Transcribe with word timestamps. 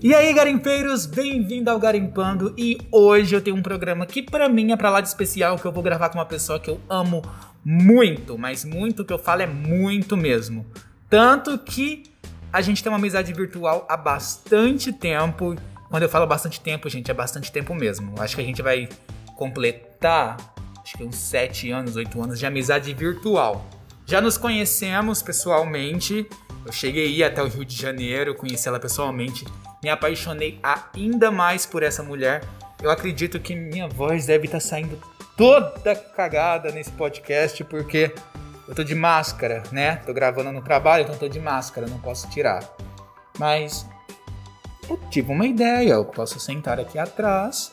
E 0.00 0.14
aí, 0.14 0.32
garimpeiros, 0.32 1.06
bem-vindo 1.06 1.68
ao 1.68 1.76
Garimpando. 1.76 2.54
E 2.56 2.78
hoje 2.92 3.34
eu 3.34 3.40
tenho 3.40 3.56
um 3.56 3.62
programa 3.62 4.06
que 4.06 4.22
para 4.22 4.48
mim 4.48 4.70
é 4.70 4.76
para 4.76 4.90
lá 4.90 5.00
de 5.00 5.08
especial 5.08 5.58
que 5.58 5.64
eu 5.64 5.72
vou 5.72 5.82
gravar 5.82 6.08
com 6.08 6.18
uma 6.18 6.24
pessoa 6.24 6.60
que 6.60 6.70
eu 6.70 6.80
amo 6.88 7.20
muito, 7.64 8.38
mas 8.38 8.64
muito 8.64 9.04
que 9.04 9.12
eu 9.12 9.18
falo 9.18 9.42
é 9.42 9.46
muito 9.48 10.16
mesmo. 10.16 10.64
Tanto 11.10 11.58
que 11.58 12.04
a 12.52 12.60
gente 12.60 12.80
tem 12.80 12.92
uma 12.92 12.98
amizade 12.98 13.32
virtual 13.32 13.88
há 13.90 13.96
bastante 13.96 14.92
tempo. 14.92 15.56
Quando 15.90 16.04
eu 16.04 16.08
falo 16.08 16.28
bastante 16.28 16.60
tempo, 16.60 16.88
gente, 16.88 17.10
é 17.10 17.14
bastante 17.14 17.50
tempo 17.50 17.74
mesmo. 17.74 18.14
Acho 18.20 18.36
que 18.36 18.42
a 18.42 18.44
gente 18.44 18.62
vai 18.62 18.88
completar, 19.34 20.36
acho 20.80 20.96
que 20.96 21.02
uns 21.02 21.16
7 21.16 21.72
anos, 21.72 21.96
8 21.96 22.22
anos 22.22 22.38
de 22.38 22.46
amizade 22.46 22.94
virtual. 22.94 23.68
Já 24.06 24.20
nos 24.20 24.38
conhecemos 24.38 25.22
pessoalmente. 25.22 26.24
Eu 26.64 26.70
cheguei 26.72 27.20
até 27.24 27.42
o 27.42 27.48
Rio 27.48 27.64
de 27.64 27.74
Janeiro, 27.74 28.36
conheci 28.36 28.68
ela 28.68 28.78
pessoalmente 28.78 29.44
me 29.82 29.88
apaixonei 29.88 30.60
ainda 30.62 31.30
mais 31.30 31.66
por 31.66 31.82
essa 31.82 32.02
mulher. 32.02 32.44
Eu 32.82 32.90
acredito 32.90 33.40
que 33.40 33.54
minha 33.54 33.88
voz 33.88 34.26
deve 34.26 34.46
estar 34.46 34.58
tá 34.58 34.64
saindo 34.64 34.98
toda 35.36 35.94
cagada 35.94 36.70
nesse 36.70 36.90
podcast, 36.92 37.62
porque 37.64 38.12
eu 38.66 38.74
tô 38.74 38.84
de 38.84 38.94
máscara, 38.94 39.62
né? 39.72 39.96
Tô 39.96 40.12
gravando 40.12 40.52
no 40.52 40.62
trabalho, 40.62 41.04
então 41.04 41.16
tô 41.16 41.28
de 41.28 41.40
máscara, 41.40 41.86
não 41.86 41.98
posso 41.98 42.28
tirar. 42.28 42.62
Mas 43.38 43.86
eu 44.88 44.98
tive 45.10 45.32
uma 45.32 45.46
ideia, 45.46 45.92
eu 45.92 46.04
posso 46.04 46.40
sentar 46.40 46.78
aqui 46.80 46.98
atrás 46.98 47.72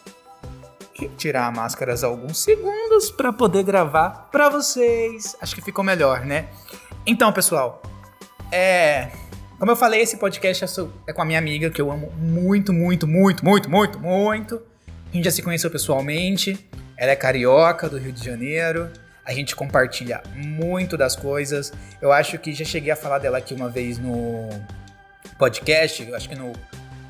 e 1.02 1.08
tirar 1.10 1.48
a 1.48 1.52
máscara 1.52 1.94
alguns 2.06 2.38
segundos 2.38 3.12
para 3.12 3.34
poder 3.34 3.64
gravar 3.64 4.30
para 4.32 4.50
vocês. 4.50 5.36
Acho 5.42 5.56
que 5.56 5.62
ficou 5.62 5.84
melhor, 5.84 6.26
né? 6.26 6.48
Então, 7.06 7.32
pessoal, 7.34 7.82
é 8.52 9.12
como 9.58 9.72
eu 9.72 9.76
falei, 9.76 10.02
esse 10.02 10.18
podcast 10.18 10.66
é 11.08 11.14
com 11.14 11.22
a 11.22 11.26
minha 11.26 11.40
amiga, 11.40 11.70
que 11.70 11.82
eu 11.82 11.92
amo 11.92 12.12
muito, 12.18 12.74
muito, 12.74 13.08
muito, 13.08 13.44
muito, 13.44 13.70
muito, 13.70 14.00
muito. 14.00 14.62
A 15.12 15.16
gente 15.16 15.26
já 15.26 15.32
se 15.32 15.42
conheceu 15.42 15.72
pessoalmente. 15.72 16.70
Ela 16.98 17.12
é 17.12 17.16
carioca, 17.16 17.88
do 17.88 17.98
Rio 17.98 18.12
de 18.12 18.24
Janeiro. 18.24 18.90
A 19.26 19.34
gente 19.34 19.56
compartilha 19.56 20.22
muito 20.36 20.98
das 20.98 21.16
coisas. 21.16 21.72
Eu 22.02 22.12
acho 22.12 22.38
que 22.38 22.54
já 22.54 22.66
cheguei 22.66 22.92
a 22.92 22.96
falar 22.96 23.20
dela 23.20 23.38
aqui 23.38 23.54
uma 23.54 23.70
vez 23.70 23.98
no 23.98 24.50
podcast, 25.38 26.14
acho 26.14 26.30
que 26.30 26.36
no, 26.36 26.54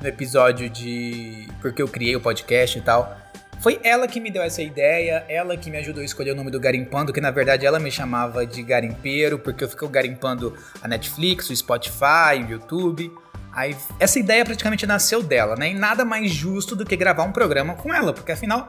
no 0.00 0.08
episódio 0.08 0.70
de 0.70 1.48
porque 1.60 1.82
eu 1.82 1.88
criei 1.88 2.16
o 2.16 2.20
podcast 2.20 2.78
e 2.78 2.80
tal. 2.80 3.16
Foi 3.60 3.80
ela 3.82 4.06
que 4.06 4.20
me 4.20 4.30
deu 4.30 4.42
essa 4.42 4.62
ideia, 4.62 5.24
ela 5.28 5.56
que 5.56 5.70
me 5.70 5.78
ajudou 5.78 6.02
a 6.02 6.04
escolher 6.04 6.32
o 6.32 6.34
nome 6.34 6.50
do 6.50 6.60
Garimpando, 6.60 7.12
que 7.12 7.20
na 7.20 7.30
verdade 7.30 7.66
ela 7.66 7.78
me 7.78 7.90
chamava 7.90 8.46
de 8.46 8.62
garimpeiro, 8.62 9.38
porque 9.38 9.64
eu 9.64 9.68
fico 9.68 9.88
garimpando 9.88 10.54
a 10.82 10.86
Netflix, 10.86 11.50
o 11.50 11.56
Spotify, 11.56 12.44
o 12.46 12.50
YouTube. 12.50 13.10
Aí 13.52 13.74
essa 13.98 14.18
ideia 14.18 14.44
praticamente 14.44 14.86
nasceu 14.86 15.22
dela, 15.22 15.56
né? 15.56 15.70
E 15.70 15.74
nada 15.74 16.04
mais 16.04 16.30
justo 16.30 16.76
do 16.76 16.84
que 16.84 16.94
gravar 16.94 17.24
um 17.24 17.32
programa 17.32 17.74
com 17.74 17.92
ela, 17.92 18.12
porque 18.12 18.32
afinal 18.32 18.68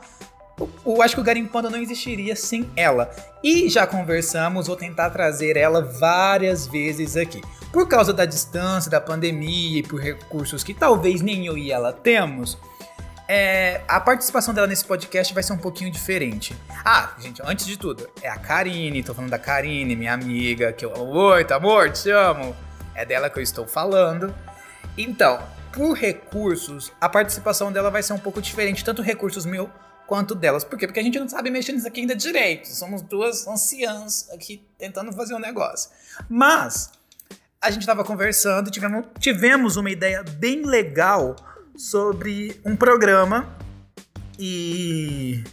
eu, 0.59 0.69
eu 0.85 1.01
acho 1.01 1.15
que 1.15 1.21
o 1.21 1.23
Garimpando 1.23 1.69
não 1.69 1.79
existiria 1.79 2.35
sem 2.35 2.69
ela. 2.75 3.11
E 3.43 3.69
já 3.69 3.85
conversamos, 3.85 4.67
vou 4.67 4.75
tentar 4.75 5.09
trazer 5.11 5.55
ela 5.55 5.81
várias 5.81 6.65
vezes 6.65 7.15
aqui. 7.15 7.41
Por 7.71 7.87
causa 7.87 8.11
da 8.11 8.25
distância, 8.25 8.89
da 8.89 8.99
pandemia 8.99 9.79
e 9.79 9.83
por 9.83 9.99
recursos 9.99 10.63
que 10.63 10.73
talvez 10.73 11.21
nem 11.21 11.45
eu 11.45 11.57
e 11.57 11.71
ela 11.71 11.93
temos, 11.93 12.57
é, 13.27 13.81
a 13.87 13.99
participação 13.99 14.53
dela 14.53 14.67
nesse 14.67 14.85
podcast 14.85 15.33
vai 15.33 15.43
ser 15.43 15.53
um 15.53 15.57
pouquinho 15.57 15.91
diferente. 15.91 16.55
Ah, 16.85 17.13
gente, 17.19 17.41
antes 17.43 17.65
de 17.65 17.77
tudo, 17.77 18.09
é 18.21 18.29
a 18.29 18.37
Karine, 18.37 19.03
tô 19.03 19.13
falando 19.13 19.31
da 19.31 19.39
Karine, 19.39 19.95
minha 19.95 20.13
amiga, 20.13 20.71
que 20.71 20.85
eu 20.85 20.95
amo 20.95 21.13
muito, 21.13 21.51
amor, 21.53 21.91
te 21.91 22.09
amo. 22.09 22.55
É 22.95 23.05
dela 23.05 23.29
que 23.29 23.37
eu 23.37 23.43
estou 23.43 23.67
falando. 23.67 24.33
Então, 24.97 25.39
por 25.73 25.93
recursos, 25.93 26.91
a 26.99 27.09
participação 27.09 27.71
dela 27.71 27.91
vai 27.91 28.01
ser 28.01 28.13
um 28.13 28.17
pouco 28.17 28.41
diferente, 28.41 28.83
tanto 28.83 29.01
recursos 29.01 29.45
meu 29.45 29.69
quanto 30.07 30.33
delas. 30.33 30.63
Por 30.63 30.79
quê? 30.79 30.87
Porque 30.87 30.99
a 30.99 31.03
gente 31.03 31.19
não 31.19 31.27
sabe 31.27 31.51
mexer 31.51 31.73
nisso 31.73 31.87
aqui 31.87 31.99
ainda 31.99 32.15
direito. 32.15 32.67
Somos 32.67 33.01
duas 33.01 33.45
anciãs 33.45 34.29
aqui 34.31 34.65
tentando 34.77 35.11
fazer 35.11 35.35
um 35.35 35.39
negócio. 35.39 35.91
Mas 36.29 36.89
a 37.61 37.69
gente 37.69 37.81
estava 37.81 38.03
conversando, 38.03 38.71
tivemos, 38.71 39.05
tivemos 39.19 39.75
uma 39.75 39.91
ideia 39.91 40.23
bem 40.23 40.63
legal 40.63 41.35
sobre 41.77 42.59
um 42.65 42.75
programa 42.75 43.55
e 44.39 45.43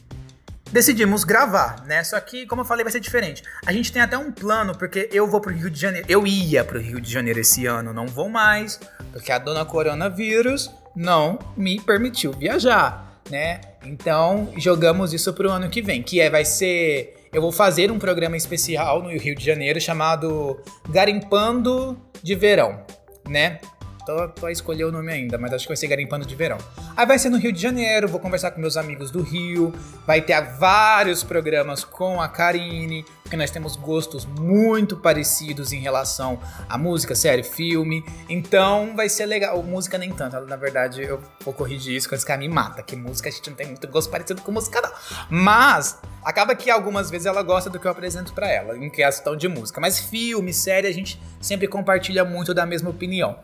decidimos 0.72 1.22
gravar, 1.22 1.84
né? 1.86 2.02
Só 2.02 2.18
que, 2.18 2.46
como 2.46 2.62
eu 2.62 2.64
falei, 2.64 2.82
vai 2.82 2.92
ser 2.92 3.00
diferente. 3.00 3.42
A 3.64 3.72
gente 3.72 3.92
tem 3.92 4.02
até 4.02 4.16
um 4.16 4.32
plano, 4.32 4.76
porque 4.76 5.08
eu 5.12 5.26
vou 5.26 5.40
pro 5.40 5.52
Rio 5.52 5.70
de 5.70 5.78
Janeiro. 5.78 6.06
Eu 6.08 6.26
ia 6.26 6.64
pro 6.64 6.80
Rio 6.80 7.00
de 7.00 7.10
Janeiro 7.10 7.40
esse 7.40 7.66
ano, 7.66 7.92
não 7.92 8.06
vou 8.06 8.28
mais, 8.28 8.80
porque 9.12 9.30
a 9.30 9.38
dona 9.38 9.64
coronavírus 9.64 10.70
não 10.96 11.38
me 11.56 11.80
permitiu 11.80 12.32
viajar, 12.32 13.20
né? 13.30 13.60
Então, 13.84 14.52
jogamos 14.56 15.12
isso 15.12 15.32
pro 15.32 15.50
ano 15.50 15.68
que 15.68 15.82
vem, 15.82 16.02
que 16.02 16.20
é 16.20 16.30
vai 16.30 16.44
ser 16.44 17.14
eu 17.34 17.42
vou 17.42 17.50
fazer 17.50 17.90
um 17.90 17.98
programa 17.98 18.36
especial 18.36 19.02
no 19.02 19.10
Rio 19.10 19.34
de 19.34 19.44
Janeiro 19.44 19.80
chamado 19.80 20.62
Garimpando 20.88 22.00
de 22.22 22.32
Verão, 22.36 22.80
né? 23.28 23.58
Tô, 24.04 24.28
tô 24.28 24.46
a 24.46 24.52
escolher 24.52 24.84
o 24.84 24.92
nome 24.92 25.10
ainda, 25.10 25.38
mas 25.38 25.52
acho 25.52 25.64
que 25.64 25.68
vai 25.68 25.76
ser 25.76 25.86
Garimpando 25.86 26.26
de 26.26 26.34
Verão. 26.34 26.58
Aí 26.96 27.06
vai 27.06 27.18
ser 27.18 27.30
no 27.30 27.38
Rio 27.38 27.52
de 27.52 27.60
Janeiro, 27.60 28.06
vou 28.06 28.20
conversar 28.20 28.50
com 28.50 28.60
meus 28.60 28.76
amigos 28.76 29.10
do 29.10 29.22
Rio, 29.22 29.72
vai 30.06 30.20
ter 30.20 30.40
vários 30.58 31.22
programas 31.22 31.84
com 31.84 32.20
a 32.20 32.28
Karine, 32.28 33.04
porque 33.22 33.36
nós 33.36 33.50
temos 33.50 33.76
gostos 33.76 34.26
muito 34.26 34.96
parecidos 34.96 35.72
em 35.72 35.80
relação 35.80 36.38
a 36.68 36.76
música, 36.76 37.14
série, 37.14 37.42
filme. 37.42 38.04
Então 38.28 38.94
vai 38.94 39.08
ser 39.08 39.24
legal. 39.24 39.62
Música 39.62 39.96
nem 39.96 40.12
tanto, 40.12 40.38
na 40.42 40.56
verdade 40.56 41.02
eu 41.02 41.20
vou 41.40 41.54
corrigir 41.54 41.96
isso, 41.96 42.08
que 42.08 42.14
esse 42.14 42.26
cara 42.26 42.38
me 42.38 42.48
mata, 42.48 42.82
que 42.82 42.94
música 42.94 43.30
a 43.30 43.32
gente 43.32 43.48
não 43.48 43.56
tem 43.56 43.66
muito 43.66 43.88
gosto 43.88 44.10
parecido 44.10 44.42
com 44.42 44.52
música 44.52 44.82
não. 44.82 44.92
Mas 45.30 45.98
acaba 46.22 46.54
que 46.54 46.70
algumas 46.70 47.10
vezes 47.10 47.26
ela 47.26 47.42
gosta 47.42 47.70
do 47.70 47.80
que 47.80 47.86
eu 47.86 47.90
apresento 47.90 48.34
para 48.34 48.50
ela, 48.50 48.76
em 48.76 48.90
questão 48.90 49.34
de 49.34 49.48
música. 49.48 49.80
Mas 49.80 49.98
filme, 49.98 50.52
série, 50.52 50.86
a 50.86 50.92
gente 50.92 51.20
sempre 51.40 51.66
compartilha 51.66 52.24
muito 52.24 52.52
da 52.52 52.66
mesma 52.66 52.90
opinião. 52.90 53.38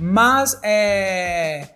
Mas 0.00 0.58
é. 0.62 1.68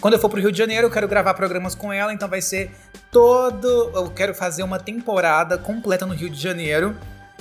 Quando 0.00 0.14
eu 0.14 0.20
for 0.20 0.28
pro 0.28 0.40
Rio 0.40 0.52
de 0.52 0.58
Janeiro, 0.58 0.86
eu 0.86 0.90
quero 0.90 1.08
gravar 1.08 1.32
programas 1.34 1.74
com 1.74 1.90
ela, 1.90 2.12
então 2.12 2.28
vai 2.28 2.42
ser 2.42 2.70
todo. 3.10 3.90
Eu 3.94 4.10
quero 4.10 4.34
fazer 4.34 4.62
uma 4.62 4.78
temporada 4.78 5.56
completa 5.56 6.04
no 6.04 6.14
Rio 6.14 6.28
de 6.28 6.40
Janeiro 6.40 6.94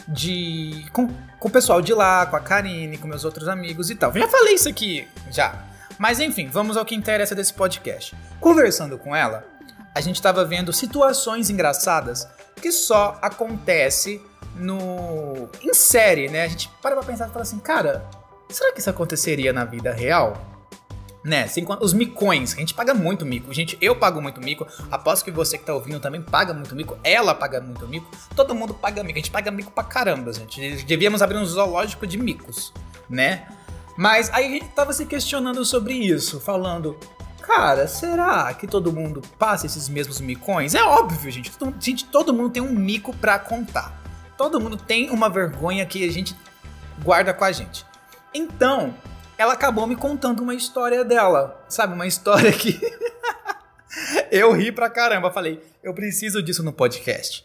de. 0.07 0.85
com, 0.93 1.07
com 1.37 1.47
o 1.49 1.51
pessoal 1.51 1.81
de 1.81 1.93
lá, 1.93 2.25
com 2.25 2.37
a 2.37 2.39
Karine, 2.39 2.97
com 2.97 3.07
meus 3.07 3.25
outros 3.25 3.49
amigos 3.49 3.89
e 3.89 3.95
tal. 3.95 4.13
Já 4.13 4.27
falei 4.29 4.53
isso 4.53 4.69
aqui, 4.69 5.05
já. 5.29 5.65
Mas 5.97 6.21
enfim, 6.21 6.47
vamos 6.47 6.77
ao 6.77 6.85
que 6.85 6.95
interessa 6.95 7.35
desse 7.35 7.53
podcast. 7.53 8.15
Conversando 8.39 8.97
com 8.97 9.13
ela, 9.13 9.43
a 9.93 9.99
gente 9.99 10.15
estava 10.15 10.45
vendo 10.45 10.71
situações 10.71 11.49
engraçadas 11.49 12.25
que 12.61 12.71
só 12.71 13.19
acontece 13.21 14.21
no 14.55 15.49
em 15.61 15.73
série, 15.73 16.29
né? 16.29 16.43
A 16.43 16.47
gente 16.47 16.69
para 16.81 16.95
pra 16.95 17.03
pensar 17.03 17.27
e 17.27 17.31
fala 17.31 17.41
assim, 17.41 17.59
cara, 17.59 18.05
Será 18.49 18.73
que 18.73 18.79
isso 18.79 18.89
aconteceria 18.89 19.53
na 19.53 19.63
vida 19.63 19.93
real? 19.93 20.45
Né, 21.23 21.45
os 21.81 21.93
micões, 21.93 22.53
a 22.53 22.59
gente 22.61 22.73
paga 22.73 22.93
muito 22.93 23.25
mico. 23.25 23.53
Gente, 23.53 23.77
eu 23.81 23.95
pago 23.95 24.21
muito 24.21 24.39
mico. 24.39 24.65
Aposto 24.89 25.25
que 25.25 25.31
você 25.31 25.57
que 25.57 25.65
tá 25.65 25.73
ouvindo 25.73 25.99
também 25.99 26.21
paga 26.21 26.53
muito 26.53 26.73
mico. 26.73 26.97
Ela 27.03 27.35
paga 27.35 27.59
muito 27.59 27.87
mico. 27.87 28.09
Todo 28.35 28.55
mundo 28.55 28.73
paga 28.73 29.03
mico. 29.03 29.19
A 29.19 29.21
gente 29.21 29.29
paga 29.29 29.51
mico 29.51 29.69
pra 29.69 29.83
caramba, 29.83 30.31
gente. 30.31 30.83
Devíamos 30.85 31.21
abrir 31.21 31.37
um 31.37 31.45
zoológico 31.45 32.07
de 32.07 32.17
micos, 32.17 32.73
né? 33.09 33.47
Mas 33.97 34.29
aí 34.33 34.45
a 34.45 34.49
gente 34.49 34.69
tava 34.69 34.93
se 34.93 35.05
questionando 35.05 35.63
sobre 35.65 35.93
isso, 35.93 36.39
falando, 36.39 36.97
cara, 37.41 37.85
será 37.85 38.53
que 38.53 38.65
todo 38.65 38.93
mundo 38.93 39.21
passa 39.37 39.65
esses 39.65 39.89
mesmos 39.89 40.21
micões? 40.21 40.73
É 40.73 40.81
óbvio, 40.81 41.29
gente. 41.29 41.51
Todo, 41.51 41.75
gente, 41.81 42.05
todo 42.05 42.33
mundo 42.33 42.49
tem 42.49 42.63
um 42.63 42.71
mico 42.71 43.13
pra 43.13 43.37
contar. 43.37 44.01
Todo 44.37 44.59
mundo 44.61 44.77
tem 44.77 45.09
uma 45.09 45.29
vergonha 45.29 45.85
que 45.85 46.07
a 46.07 46.11
gente 46.11 46.33
guarda 47.03 47.33
com 47.33 47.43
a 47.43 47.51
gente. 47.51 47.88
Então, 48.33 48.93
ela 49.37 49.53
acabou 49.53 49.87
me 49.87 49.95
contando 49.95 50.41
uma 50.41 50.53
história 50.53 51.03
dela, 51.03 51.63
sabe? 51.67 51.93
Uma 51.93 52.05
história 52.05 52.51
que 52.51 52.79
eu 54.31 54.51
ri 54.51 54.71
pra 54.71 54.89
caramba. 54.89 55.31
Falei, 55.31 55.61
eu 55.83 55.93
preciso 55.93 56.41
disso 56.41 56.63
no 56.63 56.73
podcast. 56.73 57.43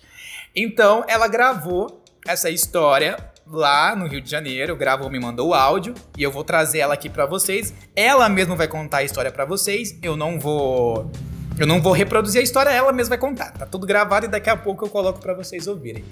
Então, 0.55 1.05
ela 1.09 1.27
gravou 1.29 2.03
essa 2.27 2.51
história 2.51 3.17
lá 3.47 3.95
no 3.95 4.07
Rio 4.07 4.21
de 4.21 4.31
Janeiro, 4.31 4.77
gravou, 4.77 5.11
me 5.11 5.21
mandou 5.21 5.49
o 5.49 5.55
áudio 5.55 5.95
e 6.17 6.23
eu 6.23 6.31
vou 6.31 6.45
trazer 6.45 6.79
ela 6.79 6.95
aqui 6.95 7.09
para 7.09 7.27
vocês. 7.27 7.73
Ela 7.95 8.29
mesma 8.29 8.57
vai 8.57 8.69
contar 8.69 8.99
a 8.99 9.03
história 9.05 9.31
para 9.31 9.45
vocês. 9.45 9.99
Eu 10.03 10.17
não 10.17 10.39
vou 10.39 11.11
eu 11.57 11.67
não 11.67 11.81
vou 11.81 11.93
reproduzir 11.93 12.41
a 12.41 12.45
história, 12.45 12.71
ela 12.71 12.93
mesma 12.93 13.11
vai 13.11 13.19
contar. 13.19 13.53
Tá 13.53 13.65
tudo 13.65 13.87
gravado 13.87 14.27
e 14.27 14.29
daqui 14.29 14.51
a 14.51 14.57
pouco 14.57 14.85
eu 14.85 14.91
coloco 14.91 15.21
para 15.21 15.35
vocês 15.35 15.69
ouvirem. 15.69 16.05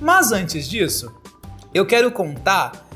Mas 0.00 0.32
antes 0.32 0.68
disso, 0.68 1.14
eu 1.72 1.86
quero 1.86 2.10
contar 2.10 2.87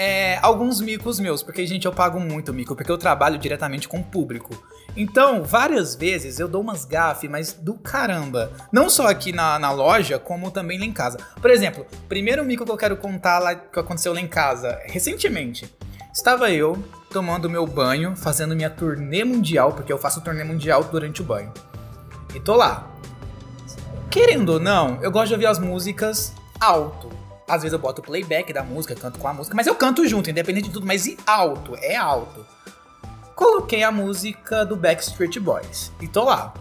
é, 0.00 0.38
alguns 0.42 0.80
micos 0.80 1.18
meus, 1.18 1.42
porque, 1.42 1.66
gente, 1.66 1.84
eu 1.84 1.92
pago 1.92 2.20
muito 2.20 2.54
mico, 2.54 2.76
porque 2.76 2.92
eu 2.92 2.96
trabalho 2.96 3.36
diretamente 3.36 3.88
com 3.88 3.98
o 3.98 4.04
público. 4.04 4.64
Então, 4.96 5.42
várias 5.42 5.96
vezes 5.96 6.38
eu 6.38 6.46
dou 6.46 6.62
umas 6.62 6.84
gafes, 6.84 7.28
mas 7.28 7.52
do 7.52 7.74
caramba. 7.74 8.52
Não 8.70 8.88
só 8.88 9.08
aqui 9.08 9.32
na, 9.32 9.58
na 9.58 9.72
loja, 9.72 10.16
como 10.16 10.52
também 10.52 10.78
lá 10.78 10.84
em 10.84 10.92
casa. 10.92 11.18
Por 11.40 11.50
exemplo, 11.50 11.84
primeiro 12.08 12.44
mico 12.44 12.64
que 12.64 12.70
eu 12.70 12.76
quero 12.76 12.96
contar 12.96 13.40
lá 13.40 13.56
que 13.56 13.76
aconteceu 13.76 14.12
lá 14.14 14.20
em 14.20 14.28
casa, 14.28 14.80
recentemente. 14.84 15.68
Estava 16.14 16.48
eu 16.48 16.80
tomando 17.10 17.50
meu 17.50 17.66
banho, 17.66 18.14
fazendo 18.14 18.54
minha 18.54 18.70
turnê 18.70 19.24
mundial, 19.24 19.72
porque 19.72 19.92
eu 19.92 19.98
faço 19.98 20.20
turnê 20.20 20.44
mundial 20.44 20.84
durante 20.84 21.22
o 21.22 21.24
banho. 21.24 21.52
E 22.36 22.38
tô 22.38 22.54
lá. 22.54 22.88
Querendo 24.08 24.50
ou 24.50 24.60
não, 24.60 25.02
eu 25.02 25.10
gosto 25.10 25.26
de 25.26 25.34
ouvir 25.34 25.46
as 25.46 25.58
músicas 25.58 26.32
alto. 26.60 27.07
Às 27.48 27.62
vezes 27.62 27.72
eu 27.72 27.78
boto 27.78 28.02
o 28.02 28.04
playback 28.04 28.52
da 28.52 28.62
música, 28.62 28.94
canto 28.94 29.18
com 29.18 29.26
a 29.26 29.32
música, 29.32 29.56
mas 29.56 29.66
eu 29.66 29.74
canto 29.74 30.06
junto, 30.06 30.30
independente 30.30 30.68
de 30.68 30.72
tudo, 30.72 30.86
mas 30.86 31.06
e 31.06 31.16
alto, 31.26 31.74
é 31.76 31.96
alto. 31.96 32.46
Coloquei 33.34 33.82
a 33.82 33.90
música 33.90 34.66
do 34.66 34.76
Backstreet 34.76 35.38
Boys 35.38 35.92
e 36.00 36.08
tô 36.08 36.24
lá. 36.24 36.52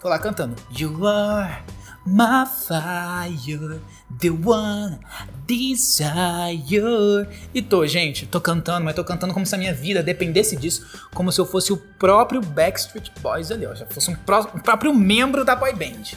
Tô 0.00 0.08
lá 0.08 0.18
cantando. 0.18 0.56
You 0.76 1.06
are 1.06 1.62
my 2.04 2.44
fire, 2.46 3.80
the 4.18 4.30
one 4.30 4.98
desire. 5.46 7.28
E 7.54 7.62
tô, 7.62 7.86
gente, 7.86 8.26
tô 8.26 8.40
cantando, 8.40 8.84
mas 8.84 8.94
tô 8.94 9.04
cantando 9.04 9.32
como 9.32 9.46
se 9.46 9.54
a 9.54 9.58
minha 9.58 9.74
vida 9.74 10.02
dependesse 10.02 10.56
disso, 10.56 11.00
como 11.14 11.30
se 11.30 11.40
eu 11.40 11.46
fosse 11.46 11.72
o 11.72 11.76
próprio 11.76 12.40
Backstreet 12.40 13.12
Boys 13.20 13.50
ali, 13.50 13.66
ó, 13.66 13.74
já 13.74 13.86
fosse 13.86 14.10
um, 14.10 14.16
pró 14.16 14.40
um 14.54 14.58
próprio 14.58 14.94
membro 14.94 15.44
da 15.44 15.54
boy 15.54 15.72
band. 15.72 16.16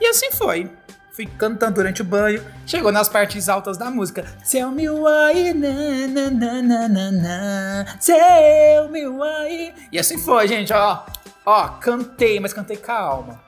E 0.00 0.06
assim 0.06 0.30
foi. 0.32 0.70
Fui 1.18 1.26
cantando 1.26 1.74
durante 1.74 2.00
o 2.00 2.04
banho, 2.04 2.40
chegou 2.64 2.92
nas 2.92 3.08
partes 3.08 3.48
altas 3.48 3.76
da 3.76 3.90
música. 3.90 4.22
Tell 4.48 4.70
me 4.70 4.88
why, 4.88 5.52
na, 5.52 6.06
na, 6.06 6.62
na, 6.62 6.88
na, 6.88 7.10
na. 7.10 7.84
Tell 7.98 8.88
me 8.88 9.04
why. 9.04 9.74
E 9.90 9.98
assim 9.98 10.16
foi, 10.16 10.46
gente, 10.46 10.72
ó. 10.72 11.04
Ó, 11.44 11.68
cantei, 11.80 12.38
mas 12.38 12.52
cantei 12.52 12.76
calma. 12.76 13.42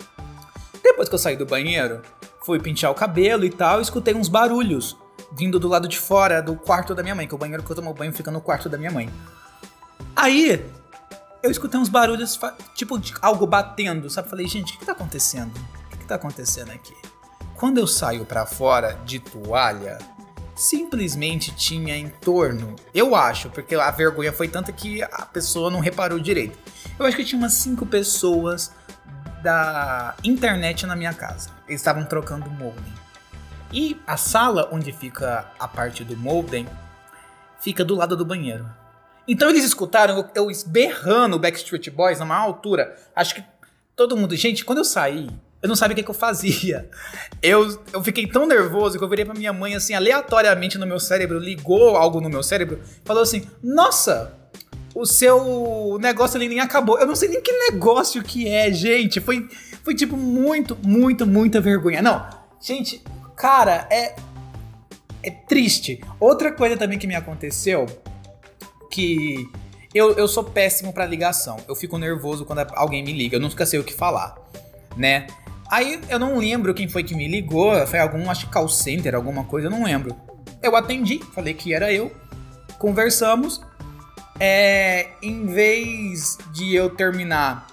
Depois 0.82 1.08
que 1.08 1.14
eu 1.14 1.18
saí 1.20 1.36
do 1.36 1.46
banheiro, 1.46 2.02
fui 2.44 2.58
pintar 2.58 2.90
o 2.90 2.94
cabelo 2.94 3.44
e 3.44 3.50
tal, 3.50 3.78
e 3.78 3.82
escutei 3.82 4.14
uns 4.14 4.28
barulhos 4.28 4.96
vindo 5.38 5.60
do 5.60 5.68
lado 5.68 5.86
de 5.86 5.96
fora 5.96 6.42
do 6.42 6.56
quarto 6.56 6.92
da 6.92 7.04
minha 7.04 7.14
mãe, 7.14 7.28
que 7.28 7.36
o 7.36 7.38
banheiro 7.38 7.62
que 7.62 7.70
eu 7.70 7.76
tomo 7.76 7.94
banho 7.94 8.12
fica 8.12 8.32
no 8.32 8.40
quarto 8.40 8.68
da 8.68 8.76
minha 8.76 8.90
mãe. 8.90 9.08
Aí, 10.16 10.68
eu 11.40 11.52
escutei 11.52 11.78
uns 11.78 11.88
barulhos, 11.88 12.36
tipo, 12.74 12.98
de 12.98 13.14
algo 13.22 13.46
batendo, 13.46 14.10
sabe? 14.10 14.28
Falei, 14.28 14.48
gente, 14.48 14.70
o 14.70 14.72
que, 14.72 14.78
que 14.80 14.86
tá 14.86 14.90
acontecendo? 14.90 15.56
O 15.86 15.90
que, 15.90 15.98
que 15.98 16.04
tá 16.04 16.16
acontecendo 16.16 16.72
aqui? 16.72 16.96
Quando 17.60 17.76
eu 17.76 17.86
saio 17.86 18.24
para 18.24 18.46
fora 18.46 18.98
de 19.04 19.18
toalha, 19.18 19.98
simplesmente 20.56 21.54
tinha 21.54 21.94
em 21.94 22.08
torno, 22.08 22.74
eu 22.94 23.14
acho, 23.14 23.50
porque 23.50 23.74
a 23.74 23.90
vergonha 23.90 24.32
foi 24.32 24.48
tanta 24.48 24.72
que 24.72 25.02
a 25.02 25.26
pessoa 25.26 25.70
não 25.70 25.78
reparou 25.78 26.18
direito. 26.18 26.58
Eu 26.98 27.04
acho 27.04 27.18
que 27.18 27.22
tinha 27.22 27.38
umas 27.38 27.52
cinco 27.52 27.84
pessoas 27.84 28.72
da 29.42 30.16
internet 30.24 30.86
na 30.86 30.96
minha 30.96 31.12
casa. 31.12 31.50
Eles 31.68 31.82
estavam 31.82 32.06
trocando 32.06 32.48
modem. 32.48 32.94
E 33.70 34.00
a 34.06 34.16
sala 34.16 34.70
onde 34.72 34.90
fica 34.90 35.52
a 35.58 35.68
parte 35.68 36.02
do 36.02 36.16
modem 36.16 36.66
fica 37.60 37.84
do 37.84 37.94
lado 37.94 38.16
do 38.16 38.24
banheiro. 38.24 38.66
Então 39.28 39.50
eles 39.50 39.66
escutaram 39.66 40.30
eu 40.34 40.48
berrando 40.66 41.36
o 41.36 41.38
Backstreet 41.38 41.90
Boys 41.90 42.20
numa 42.20 42.38
altura. 42.38 42.96
Acho 43.14 43.34
que 43.34 43.44
todo 43.94 44.16
mundo. 44.16 44.34
Gente, 44.34 44.64
quando 44.64 44.78
eu 44.78 44.84
saí, 44.84 45.28
eu 45.62 45.68
não 45.68 45.76
sabia 45.76 45.92
o 45.92 45.96
que, 45.96 46.02
que, 46.02 46.10
eu 46.10 46.14
fazia. 46.14 46.88
Eu, 47.42 47.82
eu 47.92 48.02
fiquei 48.02 48.26
tão 48.26 48.46
nervoso 48.46 48.98
que 48.98 49.04
eu 49.04 49.08
virei 49.08 49.24
pra 49.24 49.34
minha 49.34 49.52
mãe 49.52 49.74
assim, 49.74 49.94
aleatoriamente 49.94 50.78
no 50.78 50.86
meu 50.86 50.98
cérebro, 50.98 51.38
ligou 51.38 51.96
algo 51.96 52.20
no 52.20 52.30
meu 52.30 52.42
cérebro, 52.42 52.80
falou 53.04 53.22
assim: 53.22 53.46
Nossa, 53.62 54.34
o 54.94 55.04
seu 55.04 55.98
negócio 56.00 56.36
ali 56.36 56.48
nem 56.48 56.60
acabou. 56.60 56.98
Eu 56.98 57.06
não 57.06 57.14
sei 57.14 57.28
nem 57.28 57.40
que 57.40 57.52
negócio 57.70 58.22
que 58.22 58.48
é, 58.48 58.72
gente. 58.72 59.20
Foi, 59.20 59.48
foi 59.84 59.94
tipo 59.94 60.16
muito, 60.16 60.76
muito, 60.82 61.26
muita 61.26 61.60
vergonha. 61.60 62.02
Não, 62.02 62.26
gente, 62.60 63.02
cara, 63.36 63.86
é. 63.90 64.14
É 65.22 65.30
triste. 65.30 66.02
Outra 66.18 66.50
coisa 66.50 66.78
também 66.78 66.98
que 66.98 67.06
me 67.06 67.14
aconteceu, 67.14 67.84
que 68.90 69.46
eu, 69.94 70.12
eu 70.12 70.26
sou 70.26 70.42
péssimo 70.42 70.94
para 70.94 71.04
ligação. 71.04 71.58
Eu 71.68 71.76
fico 71.76 71.98
nervoso 71.98 72.46
quando 72.46 72.60
alguém 72.74 73.04
me 73.04 73.12
liga. 73.12 73.36
Eu 73.36 73.40
nunca 73.40 73.66
sei 73.66 73.78
o 73.78 73.84
que 73.84 73.92
falar, 73.92 74.34
né? 74.96 75.26
Aí 75.70 76.00
eu 76.08 76.18
não 76.18 76.36
lembro 76.36 76.74
quem 76.74 76.88
foi 76.88 77.04
que 77.04 77.14
me 77.14 77.28
ligou. 77.28 77.86
Foi 77.86 77.98
algum, 77.98 78.28
acho 78.28 78.46
que 78.46 78.52
call 78.52 78.68
center, 78.68 79.14
alguma 79.14 79.44
coisa, 79.44 79.68
eu 79.68 79.70
não 79.70 79.84
lembro. 79.84 80.16
Eu 80.62 80.74
atendi, 80.74 81.20
falei 81.32 81.54
que 81.54 81.72
era 81.72 81.92
eu. 81.92 82.10
Conversamos 82.78 83.60
é, 84.40 85.08
em 85.22 85.46
vez 85.46 86.38
de 86.52 86.74
eu 86.74 86.90
terminar 86.90 87.66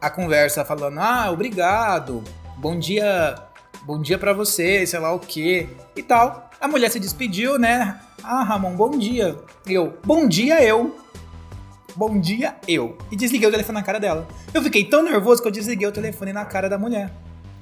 a 0.00 0.08
conversa 0.08 0.64
falando, 0.64 0.98
ah, 0.98 1.30
obrigado, 1.30 2.24
bom 2.56 2.78
dia, 2.78 3.36
bom 3.82 4.00
dia 4.00 4.16
para 4.16 4.32
você, 4.32 4.86
sei 4.86 4.98
lá 4.98 5.12
o 5.12 5.18
que 5.18 5.68
e 5.94 6.02
tal, 6.02 6.50
a 6.60 6.66
mulher 6.66 6.90
se 6.90 6.98
despediu, 6.98 7.58
né? 7.58 8.00
Ah, 8.22 8.44
Ramon, 8.44 8.74
bom 8.76 8.96
dia. 8.96 9.36
Eu, 9.66 9.98
bom 10.04 10.28
dia 10.28 10.62
eu. 10.62 10.96
Bom 11.94 12.18
dia 12.18 12.56
eu. 12.66 12.96
E 13.10 13.16
desliguei 13.16 13.48
o 13.48 13.50
telefone 13.50 13.78
na 13.78 13.84
cara 13.84 14.00
dela. 14.00 14.26
Eu 14.52 14.62
fiquei 14.62 14.84
tão 14.84 15.02
nervoso 15.02 15.42
que 15.42 15.48
eu 15.48 15.52
desliguei 15.52 15.86
o 15.86 15.92
telefone 15.92 16.32
na 16.32 16.44
cara 16.44 16.68
da 16.68 16.78
mulher. 16.78 17.10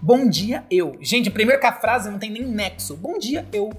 Bom 0.00 0.28
dia 0.28 0.64
eu. 0.70 0.96
Gente, 1.00 1.30
primeiro 1.30 1.60
que 1.60 1.66
a 1.66 1.72
frase 1.72 2.08
não 2.08 2.18
tem 2.18 2.30
nem 2.30 2.44
nexo. 2.44 2.96
Bom 2.96 3.18
dia 3.18 3.46
eu. 3.52 3.70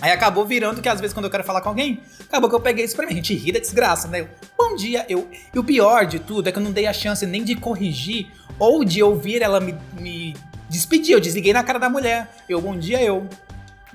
Aí 0.00 0.12
acabou 0.12 0.44
virando 0.44 0.82
que 0.82 0.88
às 0.88 1.00
vezes 1.00 1.14
quando 1.14 1.24
eu 1.24 1.30
quero 1.30 1.44
falar 1.44 1.62
com 1.62 1.70
alguém, 1.70 2.00
acabou 2.20 2.50
que 2.50 2.54
eu 2.54 2.60
peguei 2.60 2.84
isso 2.84 2.94
pra 2.94 3.06
mim. 3.06 3.12
A 3.12 3.16
gente 3.16 3.34
ri 3.34 3.52
da 3.52 3.58
desgraça, 3.58 4.06
né? 4.06 4.28
Bom 4.58 4.76
dia, 4.76 5.06
eu. 5.08 5.26
E 5.54 5.58
o 5.58 5.64
pior 5.64 6.04
de 6.04 6.18
tudo 6.18 6.48
é 6.48 6.52
que 6.52 6.58
eu 6.58 6.62
não 6.62 6.72
dei 6.72 6.86
a 6.86 6.92
chance 6.92 7.24
nem 7.24 7.42
de 7.42 7.56
corrigir 7.56 8.30
ou 8.58 8.84
de 8.84 9.02
ouvir 9.02 9.40
ela 9.40 9.60
me, 9.60 9.74
me 9.98 10.36
despedir. 10.68 11.14
Eu 11.14 11.20
desliguei 11.20 11.54
na 11.54 11.64
cara 11.64 11.78
da 11.78 11.88
mulher. 11.88 12.28
Eu, 12.46 12.60
bom 12.60 12.76
dia, 12.76 13.02
eu. 13.02 13.26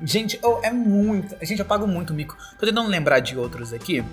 Gente, 0.03 0.39
oh, 0.41 0.59
é 0.63 0.71
muito. 0.71 1.35
Gente, 1.45 1.59
eu 1.59 1.65
pago 1.65 1.85
muito 1.85 2.13
mico. 2.13 2.35
Tô 2.57 2.65
tentando 2.65 2.89
lembrar 2.89 3.19
de 3.19 3.37
outros 3.37 3.73
aqui. 3.73 4.03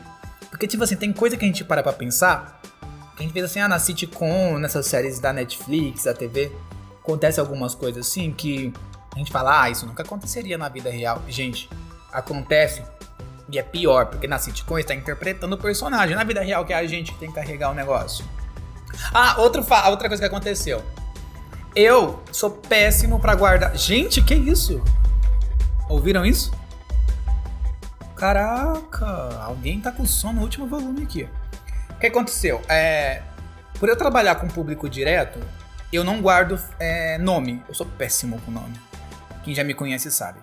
Porque, 0.57 0.67
tipo 0.67 0.83
assim, 0.83 0.97
tem 0.97 1.13
coisa 1.13 1.37
que 1.37 1.45
a 1.45 1.47
gente 1.47 1.63
para 1.63 1.83
pra 1.83 1.93
pensar. 1.93 2.63
Que 3.15 3.23
a 3.23 3.27
gente 3.27 3.35
fez 3.35 3.45
assim, 3.45 3.61
ah, 3.61 3.69
na 3.69 3.79
sitcom, 3.79 4.59
nessas 4.59 4.87
séries 4.87 5.21
da 5.21 5.31
Netflix, 5.31 6.05
da 6.05 6.15
TV. 6.15 6.51
Acontece 7.03 7.39
algumas 7.39 7.75
coisas 7.75 8.07
assim 8.07 8.33
que 8.33 8.73
a 9.15 9.19
gente 9.19 9.31
fala, 9.31 9.65
ah, 9.65 9.71
isso 9.71 9.85
nunca 9.85 10.03
aconteceria 10.03 10.57
na 10.57 10.71
vida 10.71 10.89
real. 10.89 11.23
Gente, 11.29 11.69
acontece 12.11 12.83
e 13.51 13.59
é 13.59 13.63
pior, 13.63 14.07
porque 14.07 14.27
na 14.27 14.39
sitcom 14.39 14.79
está 14.79 14.95
interpretando 14.95 15.53
o 15.53 15.59
personagem. 15.59 16.17
Na 16.17 16.25
vida 16.25 16.41
real, 16.41 16.65
que 16.65 16.73
é 16.73 16.77
a 16.77 16.87
gente 16.87 17.13
que 17.13 17.19
tem 17.19 17.29
que 17.29 17.35
carregar 17.35 17.71
o 17.71 17.75
negócio. 17.75 18.25
Ah, 19.13 19.35
outro 19.39 19.61
outra 19.61 20.09
coisa 20.09 20.23
que 20.23 20.27
aconteceu. 20.27 20.83
Eu 21.75 22.23
sou 22.33 22.49
péssimo 22.51 23.21
para 23.21 23.35
guardar. 23.35 23.77
Gente, 23.77 24.23
que 24.23 24.35
isso? 24.35 24.83
Ouviram 25.87 26.25
isso? 26.25 26.51
Caraca, 28.17 29.07
alguém 29.43 29.79
tá 29.79 29.93
com 29.93 30.07
som 30.07 30.33
no 30.33 30.41
último 30.41 30.67
volume 30.67 31.03
aqui. 31.03 31.29
O 31.91 31.99
que 32.01 32.07
aconteceu? 32.07 32.63
É, 32.67 33.23
por 33.79 33.91
eu 33.91 33.97
trabalhar 33.97 34.37
com 34.37 34.49
público 34.49 34.89
direto, 34.89 35.39
eu 35.93 36.03
não 36.03 36.23
guardo 36.23 36.59
é, 36.81 37.19
nome. 37.19 37.63
Eu 37.69 37.75
sou 37.75 37.87
péssimo 37.87 38.41
com 38.41 38.51
nome. 38.51 38.75
Quem 39.45 39.55
já 39.55 39.63
me 39.63 39.75
conhece 39.75 40.11
sabe. 40.11 40.41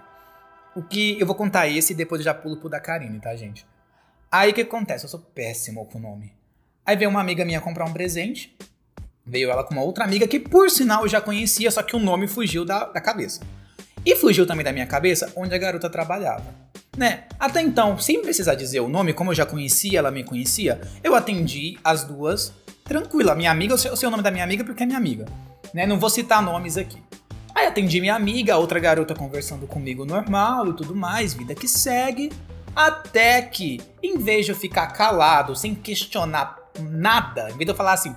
O 0.76 0.84
que 0.84 1.20
eu 1.20 1.26
vou 1.26 1.36
contar 1.36 1.68
esse 1.68 1.94
e 1.94 1.96
depois 1.96 2.22
eu 2.22 2.26
já 2.26 2.34
pulo 2.34 2.58
pro 2.58 2.70
da 2.70 2.80
Karine, 2.80 3.20
tá, 3.20 3.36
gente? 3.36 3.66
Aí 4.32 4.52
o 4.52 4.54
que 4.54 4.62
acontece? 4.62 5.06
Eu 5.06 5.10
sou 5.10 5.20
péssimo 5.20 5.84
com 5.86 6.00
nome. 6.00 6.32
Aí 6.86 6.96
veio 6.96 7.10
uma 7.10 7.22
amiga 7.22 7.44
minha 7.44 7.60
comprar 7.60 7.86
um 7.86 7.94
presente. 7.94 8.56
Veio 9.26 9.50
ela 9.50 9.64
com 9.64 9.74
uma 9.74 9.84
outra 9.84 10.04
amiga 10.04 10.28
que, 10.28 10.40
por 10.40 10.70
sinal, 10.70 11.04
eu 11.04 11.10
já 11.10 11.22
conhecia, 11.22 11.72
só 11.72 11.82
que 11.82 11.96
o 11.96 12.00
nome 12.00 12.28
fugiu 12.28 12.66
da, 12.66 12.86
da 12.86 13.02
cabeça. 13.02 13.42
E 14.06 14.16
fugiu 14.16 14.46
também 14.46 14.64
da 14.64 14.72
minha 14.72 14.86
cabeça 14.86 15.32
onde 15.36 15.56
a 15.56 15.58
garota 15.58 15.90
trabalhava. 15.90 16.73
Né? 16.98 17.24
Até 17.40 17.62
então, 17.62 17.98
sem 17.98 18.22
precisar 18.22 18.56
dizer 18.56 18.80
o 18.80 18.88
nome, 18.88 19.14
como 19.14 19.32
eu 19.32 19.36
já 19.36 19.46
conhecia, 19.46 20.00
ela 20.00 20.12
me 20.12 20.24
conhecia, 20.24 20.80
eu 21.04 21.16
atendi 21.16 21.78
as 21.84 22.04
duas 22.04 22.54
tranquila. 22.84 23.34
Minha 23.36 23.52
amiga, 23.52 23.74
eu 23.74 23.98
sei, 23.98 24.08
o 24.08 24.12
nome 24.12 24.24
da 24.24 24.32
minha 24.32 24.44
amiga 24.44 24.64
porque 24.64 24.84
é 24.84 24.86
minha 24.86 24.98
amiga. 24.98 25.26
Né? 25.74 25.88
Não 25.88 26.00
vou 26.00 26.10
citar 26.10 26.42
nomes 26.42 26.78
aqui. 26.78 27.02
Aí 27.56 27.68
atendi 27.68 28.00
minha 28.00 28.16
amiga, 28.16 28.58
outra 28.58 28.80
garota 28.80 29.14
conversando 29.16 29.68
comigo 29.68 30.06
normal 30.06 30.70
e 30.70 30.74
tudo 30.74 30.96
mais, 30.96 31.34
vida 31.34 31.54
que 31.54 31.68
segue. 31.68 32.32
Até 32.76 33.42
que, 33.42 33.80
em 34.02 34.18
vez 34.18 34.46
de 34.46 34.52
eu 34.52 34.56
ficar 34.56 34.88
calado, 34.88 35.56
sem 35.56 35.76
questionar 35.76 36.58
nada, 36.80 37.50
em 37.52 37.58
vez 37.58 37.66
de 37.66 37.72
eu 37.72 37.76
falar 37.76 37.94
assim, 37.94 38.16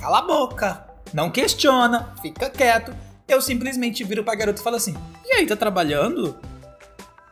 cala 0.00 0.20
a 0.20 0.22
boca, 0.22 0.86
não 1.12 1.30
questiona, 1.30 2.14
fica 2.22 2.48
quieto, 2.48 2.94
eu 3.26 3.42
simplesmente 3.42 4.02
viro 4.04 4.24
pra 4.24 4.34
garota 4.34 4.60
e 4.60 4.64
falo 4.64 4.76
assim: 4.76 4.96
E 5.26 5.34
aí, 5.34 5.46
tá 5.46 5.54
trabalhando? 5.54 6.38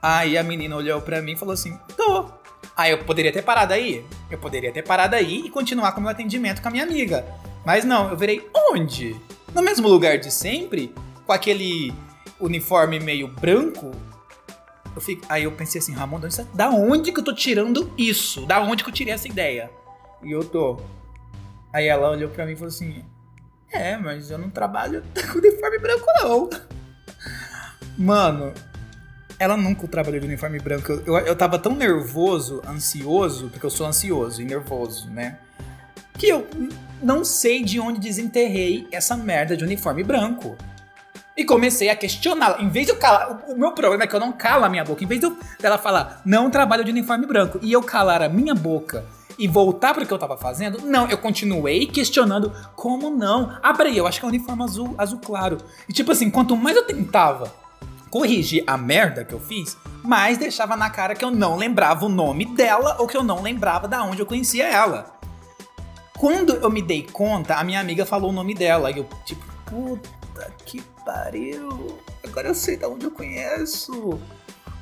Aí 0.00 0.36
a 0.36 0.42
menina 0.42 0.76
olhou 0.76 1.00
pra 1.00 1.22
mim 1.22 1.32
e 1.32 1.36
falou 1.36 1.54
assim: 1.54 1.78
Tô. 1.96 2.30
Aí 2.76 2.90
eu 2.90 2.98
poderia 2.98 3.32
ter 3.32 3.42
parado 3.42 3.72
aí? 3.72 4.04
Eu 4.30 4.38
poderia 4.38 4.72
ter 4.72 4.82
parado 4.82 5.16
aí 5.16 5.46
e 5.46 5.50
continuar 5.50 5.92
com 5.92 6.00
o 6.00 6.02
meu 6.02 6.10
atendimento 6.10 6.60
com 6.60 6.68
a 6.68 6.70
minha 6.70 6.84
amiga. 6.84 7.24
Mas 7.64 7.84
não, 7.84 8.10
eu 8.10 8.16
virei 8.16 8.48
onde? 8.70 9.16
No 9.54 9.62
mesmo 9.62 9.88
lugar 9.88 10.18
de 10.18 10.30
sempre? 10.30 10.94
com 11.26 11.32
aquele 11.32 11.92
uniforme 12.40 13.00
meio 13.00 13.28
branco. 13.28 13.90
Eu 14.94 15.00
fico, 15.00 15.26
aí 15.28 15.42
eu 15.42 15.52
pensei 15.52 15.80
assim, 15.80 15.92
Ramon, 15.92 16.20
da 16.54 16.70
onde 16.70 17.12
que 17.12 17.20
eu 17.20 17.24
tô 17.24 17.34
tirando 17.34 17.92
isso? 17.98 18.46
Da 18.46 18.62
onde 18.62 18.82
que 18.82 18.88
eu 18.88 18.94
tirei 18.94 19.12
essa 19.12 19.28
ideia? 19.28 19.70
E 20.22 20.30
eu 20.30 20.42
tô. 20.42 20.80
Aí 21.72 21.86
ela 21.88 22.10
olhou 22.10 22.30
pra 22.30 22.46
mim 22.46 22.52
e 22.52 22.56
falou 22.56 22.68
assim: 22.68 23.04
É, 23.70 23.96
mas 23.98 24.30
eu 24.30 24.38
não 24.38 24.48
trabalho 24.48 25.02
com 25.30 25.38
uniforme 25.38 25.78
branco, 25.78 26.06
não. 26.22 26.48
Mano, 27.98 28.54
ela 29.38 29.56
nunca 29.56 29.86
trabalhou 29.86 30.20
de 30.20 30.26
uniforme 30.26 30.58
branco. 30.58 30.92
Eu, 30.92 31.02
eu, 31.06 31.18
eu 31.18 31.36
tava 31.36 31.58
tão 31.58 31.74
nervoso, 31.74 32.62
ansioso, 32.66 33.48
porque 33.50 33.66
eu 33.66 33.70
sou 33.70 33.86
ansioso 33.86 34.40
e 34.40 34.44
nervoso, 34.44 35.10
né? 35.10 35.38
Que 36.14 36.28
eu 36.28 36.46
não 37.02 37.24
sei 37.24 37.62
de 37.62 37.78
onde 37.78 38.00
desenterrei 38.00 38.88
essa 38.90 39.16
merda 39.16 39.56
de 39.56 39.64
uniforme 39.64 40.02
branco. 40.02 40.56
E 41.36 41.44
comecei 41.44 41.90
a 41.90 41.96
questioná-la. 41.96 42.62
Em 42.62 42.70
vez 42.70 42.86
de 42.86 42.92
eu 42.92 42.96
calar. 42.96 43.44
O, 43.46 43.58
meu 43.58 43.72
problema 43.72 44.04
é 44.04 44.06
que 44.06 44.16
eu 44.16 44.20
não 44.20 44.32
calo 44.32 44.64
a 44.64 44.68
minha 44.70 44.82
boca. 44.82 45.04
Em 45.04 45.06
vez 45.06 45.20
de 45.20 45.30
dela 45.60 45.76
falar, 45.76 46.22
não 46.24 46.50
trabalho 46.50 46.82
de 46.82 46.90
uniforme 46.90 47.26
branco, 47.26 47.58
e 47.60 47.72
eu 47.72 47.82
calar 47.82 48.22
a 48.22 48.28
minha 48.28 48.54
boca 48.54 49.04
e 49.38 49.46
voltar 49.46 49.92
para 49.92 50.02
o 50.02 50.06
que 50.06 50.12
eu 50.12 50.18
tava 50.18 50.38
fazendo, 50.38 50.80
não, 50.86 51.06
eu 51.10 51.18
continuei 51.18 51.86
questionando 51.86 52.50
como 52.74 53.10
não. 53.10 53.54
Ah, 53.62 53.74
peraí, 53.74 53.98
eu 53.98 54.06
acho 54.06 54.18
que 54.18 54.24
é 54.24 54.28
uniforme 54.28 54.62
azul, 54.62 54.94
azul 54.96 55.20
claro. 55.22 55.58
E 55.86 55.92
tipo 55.92 56.10
assim, 56.10 56.30
quanto 56.30 56.56
mais 56.56 56.74
eu 56.74 56.86
tentava 56.86 57.52
corrigir 58.10 58.64
a 58.66 58.76
merda 58.76 59.24
que 59.24 59.34
eu 59.34 59.40
fiz, 59.40 59.76
mais 60.02 60.38
deixava 60.38 60.76
na 60.76 60.90
cara 60.90 61.14
que 61.14 61.24
eu 61.24 61.30
não 61.30 61.56
lembrava 61.56 62.06
o 62.06 62.08
nome 62.08 62.44
dela 62.44 62.96
ou 62.98 63.06
que 63.06 63.16
eu 63.16 63.22
não 63.22 63.42
lembrava 63.42 63.88
da 63.88 64.02
onde 64.02 64.20
eu 64.20 64.26
conhecia 64.26 64.66
ela. 64.66 65.16
Quando 66.16 66.54
eu 66.54 66.70
me 66.70 66.80
dei 66.80 67.02
conta, 67.02 67.56
a 67.56 67.64
minha 67.64 67.80
amiga 67.80 68.06
falou 68.06 68.30
o 68.30 68.32
nome 68.32 68.54
dela. 68.54 68.90
E 68.90 68.98
eu, 68.98 69.08
tipo, 69.24 69.44
puta 69.66 70.50
que 70.64 70.80
pariu. 71.04 71.98
Agora 72.26 72.48
eu 72.48 72.54
sei 72.54 72.76
de 72.76 72.86
onde 72.86 73.04
eu 73.04 73.10
conheço. 73.10 74.18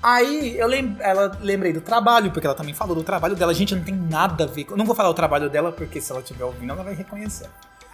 Aí 0.02 0.57
eu 0.59 0.69
lem 0.69 0.97
ela 1.00 1.37
lembrei 1.40 1.73
do 1.73 1.81
trabalho, 1.81 2.31
porque 2.31 2.47
ela 2.47 2.54
também 2.54 2.75
falou 2.75 2.95
do 2.95 3.02
trabalho 3.02 3.35
dela. 3.35 3.54
Gente, 3.54 3.75
não 3.75 3.83
tem 3.83 3.95
nada 3.95 4.45
a 4.45 4.47
ver. 4.47 4.66
Eu 4.71 4.76
não 4.76 4.85
vou 4.85 4.95
falar 4.95 5.09
o 5.09 5.14
trabalho 5.14 5.50
dela, 5.50 5.73
porque 5.73 6.00
se 6.00 6.12
ela 6.12 6.21
estiver 6.21 6.45
ouvindo, 6.45 6.73
ela 6.73 6.85
vai 6.85 6.95
reconhecer. 6.95 7.49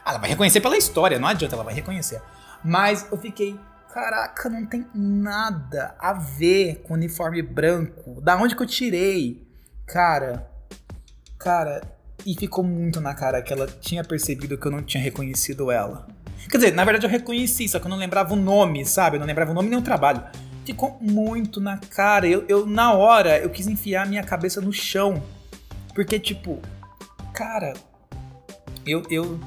Ela 0.04 0.18
vai 0.18 0.28
reconhecer 0.28 0.60
pela 0.60 0.76
história, 0.76 1.18
não 1.18 1.28
adianta, 1.28 1.54
ela 1.54 1.64
vai 1.64 1.74
reconhecer. 1.74 2.20
Mas 2.64 3.06
eu 3.10 3.16
fiquei, 3.16 3.58
caraca, 3.92 4.48
não 4.48 4.64
tem 4.64 4.86
nada 4.94 5.94
a 5.98 6.12
ver 6.12 6.82
com 6.84 6.94
uniforme 6.94 7.42
branco. 7.42 8.20
Da 8.20 8.36
onde 8.36 8.54
que 8.54 8.62
eu 8.62 8.66
tirei? 8.66 9.46
Cara, 9.86 10.48
cara, 11.38 11.82
e 12.24 12.34
ficou 12.34 12.62
muito 12.62 13.00
na 13.00 13.14
cara 13.14 13.42
que 13.42 13.52
ela 13.52 13.66
tinha 13.66 14.04
percebido 14.04 14.56
que 14.56 14.66
eu 14.66 14.70
não 14.70 14.82
tinha 14.82 15.02
reconhecido 15.02 15.70
ela. 15.70 16.06
Quer 16.48 16.56
dizer, 16.56 16.74
na 16.74 16.84
verdade 16.84 17.06
eu 17.06 17.10
reconheci, 17.10 17.68
só 17.68 17.78
que 17.78 17.86
eu 17.86 17.90
não 17.90 17.96
lembrava 17.96 18.32
o 18.32 18.36
nome, 18.36 18.84
sabe? 18.86 19.16
Eu 19.16 19.20
não 19.20 19.26
lembrava 19.26 19.50
o 19.50 19.54
nome 19.54 19.68
nem 19.68 19.78
o 19.78 19.82
trabalho. 19.82 20.22
Ficou 20.64 20.96
muito 21.00 21.60
na 21.60 21.78
cara. 21.78 22.26
Eu, 22.28 22.44
eu 22.48 22.66
na 22.66 22.92
hora, 22.92 23.38
eu 23.38 23.50
quis 23.50 23.66
enfiar 23.66 24.06
minha 24.06 24.22
cabeça 24.22 24.60
no 24.60 24.72
chão. 24.72 25.22
Porque, 25.94 26.18
tipo, 26.18 26.60
cara, 27.32 27.74
eu, 28.86 29.02
eu, 29.10 29.40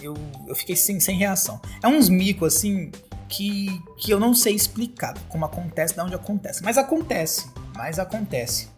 eu, 0.00 0.14
eu 0.46 0.54
fiquei 0.54 0.76
sem, 0.76 1.00
sem 1.00 1.16
reação. 1.16 1.60
É 1.82 1.88
uns 1.88 2.08
micos, 2.08 2.54
assim, 2.54 2.92
que, 3.30 3.80
que 3.96 4.10
eu 4.10 4.18
não 4.18 4.34
sei 4.34 4.54
explicar 4.54 5.14
como 5.28 5.44
acontece, 5.44 5.94
de 5.94 6.00
onde 6.00 6.14
acontece. 6.14 6.62
Mas 6.62 6.76
acontece, 6.76 7.48
mas 7.76 7.98
acontece, 7.98 8.68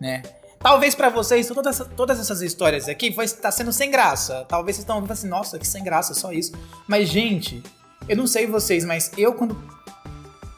né? 0.00 0.22
Talvez 0.58 0.94
para 0.94 1.10
vocês, 1.10 1.46
todas, 1.46 1.78
todas 1.96 2.18
essas 2.18 2.42
histórias 2.42 2.88
aqui 2.88 3.10
vai 3.10 3.26
estar 3.26 3.52
sendo 3.52 3.72
sem 3.72 3.90
graça. 3.90 4.44
Talvez 4.48 4.76
vocês 4.76 4.82
estão 4.82 4.96
ouvindo 4.96 5.12
assim, 5.12 5.28
nossa, 5.28 5.58
que 5.58 5.66
sem 5.66 5.84
graça, 5.84 6.14
só 6.14 6.32
isso. 6.32 6.52
Mas, 6.88 7.08
gente, 7.08 7.62
eu 8.08 8.16
não 8.16 8.26
sei 8.26 8.46
vocês, 8.46 8.84
mas 8.84 9.12
eu 9.16 9.34
quando 9.34 9.56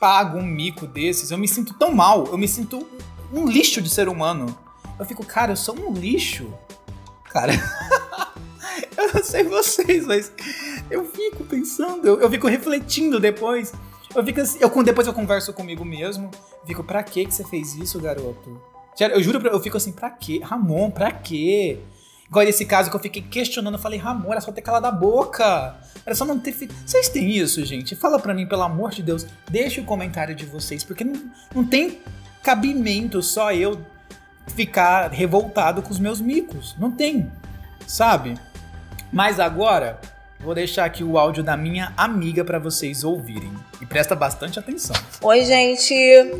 pago 0.00 0.38
um 0.38 0.46
mico 0.46 0.86
desses, 0.86 1.30
eu 1.30 1.38
me 1.38 1.48
sinto 1.48 1.74
tão 1.74 1.92
mal. 1.92 2.24
Eu 2.26 2.38
me 2.38 2.46
sinto 2.46 2.88
um 3.32 3.46
lixo 3.46 3.82
de 3.82 3.90
ser 3.90 4.08
humano. 4.08 4.56
Eu 4.98 5.04
fico, 5.04 5.26
cara, 5.26 5.52
eu 5.52 5.56
sou 5.56 5.76
um 5.76 5.92
lixo. 5.92 6.54
Cara, 7.30 7.52
eu 9.14 9.24
sei 9.24 9.44
vocês, 9.44 10.06
mas 10.06 10.32
eu 10.90 11.04
fico 11.04 11.44
pensando, 11.44 12.06
eu, 12.06 12.20
eu 12.20 12.30
fico 12.30 12.46
refletindo 12.46 13.20
depois. 13.20 13.72
Eu 14.14 14.24
fico 14.24 14.40
assim, 14.40 14.58
eu, 14.60 14.82
depois 14.82 15.06
eu 15.06 15.12
converso 15.12 15.52
comigo 15.52 15.84
mesmo. 15.84 16.30
Fico, 16.64 16.82
pra 16.82 17.02
que 17.02 17.24
você 17.26 17.44
fez 17.44 17.74
isso, 17.74 18.00
garoto? 18.00 18.60
Eu 18.98 19.22
juro, 19.22 19.46
eu 19.46 19.60
fico 19.60 19.76
assim, 19.76 19.92
pra 19.92 20.10
quê? 20.10 20.40
Ramon, 20.42 20.90
pra 20.90 21.12
quê? 21.12 21.78
Igual 22.28 22.44
nesse 22.44 22.64
caso 22.64 22.90
que 22.90 22.96
eu 22.96 23.00
fiquei 23.00 23.22
questionando, 23.22 23.74
eu 23.74 23.80
falei, 23.80 23.98
Ramon, 23.98 24.32
era 24.32 24.40
só 24.40 24.50
ter 24.50 24.62
calado 24.62 24.86
a 24.86 24.90
boca. 24.90 25.76
Era 26.04 26.14
só 26.14 26.24
não 26.24 26.38
ter 26.38 26.52
feito. 26.52 26.74
Vocês 26.84 27.08
têm 27.08 27.30
isso, 27.30 27.64
gente? 27.64 27.94
Fala 27.94 28.18
pra 28.18 28.34
mim, 28.34 28.46
pelo 28.46 28.62
amor 28.62 28.90
de 28.90 29.02
Deus. 29.02 29.26
Deixe 29.48 29.80
o 29.80 29.84
comentário 29.84 30.34
de 30.34 30.46
vocês, 30.46 30.82
porque 30.82 31.04
não, 31.04 31.30
não 31.54 31.64
tem 31.64 32.00
cabimento 32.42 33.22
só 33.22 33.52
eu 33.52 33.78
ficar 34.48 35.10
revoltado 35.10 35.82
com 35.82 35.90
os 35.90 35.98
meus 35.98 36.20
micos. 36.20 36.74
Não 36.78 36.90
tem, 36.90 37.30
sabe? 37.86 38.34
Mas 39.12 39.40
agora, 39.40 39.98
Vou 40.38 40.54
deixar 40.54 40.84
aqui 40.84 41.02
o 41.02 41.18
áudio 41.18 41.42
da 41.42 41.56
minha 41.56 41.92
amiga 41.96 42.44
para 42.44 42.58
vocês 42.58 43.02
ouvirem. 43.02 43.52
E 43.80 43.86
presta 43.86 44.14
bastante 44.14 44.58
atenção. 44.58 44.94
Oi, 45.22 45.44
gente. 45.44 45.94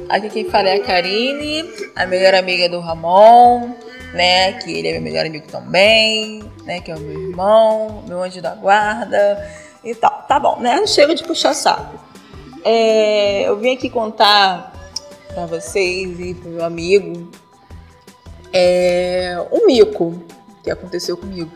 Aqui 0.09 0.29
quem 0.29 0.51
fala 0.51 0.69
é 0.69 0.77
a 0.77 0.85
Karine, 0.85 1.65
a 1.97 2.07
melhor 2.07 2.35
amiga 2.35 2.69
do 2.69 2.79
Ramon, 2.79 3.75
né? 4.13 4.53
Que 4.61 4.71
ele 4.71 4.89
é 4.89 4.93
meu 4.93 5.03
melhor 5.03 5.25
amigo 5.25 5.47
também, 5.49 6.43
né? 6.65 6.81
Que 6.81 6.93
é 6.93 6.95
o 6.95 7.01
meu 7.01 7.31
irmão, 7.31 8.05
meu 8.07 8.23
anjo 8.23 8.41
da 8.43 8.55
guarda 8.55 9.51
e 9.83 9.95
tal. 9.95 10.25
Tá 10.29 10.39
bom, 10.39 10.61
né? 10.61 10.87
Chega 10.87 11.15
de 11.15 11.25
puxar 11.25 11.55
saco. 11.55 11.99
É, 12.63 13.49
eu 13.49 13.59
vim 13.59 13.75
aqui 13.75 13.89
contar 13.89 14.73
para 15.33 15.47
vocês 15.47 16.21
e 16.21 16.35
pro 16.35 16.51
meu 16.51 16.65
amigo 16.65 17.31
é, 18.53 19.37
um 19.51 19.67
mico 19.67 20.23
que 20.63 20.71
aconteceu 20.71 21.17
comigo. 21.17 21.51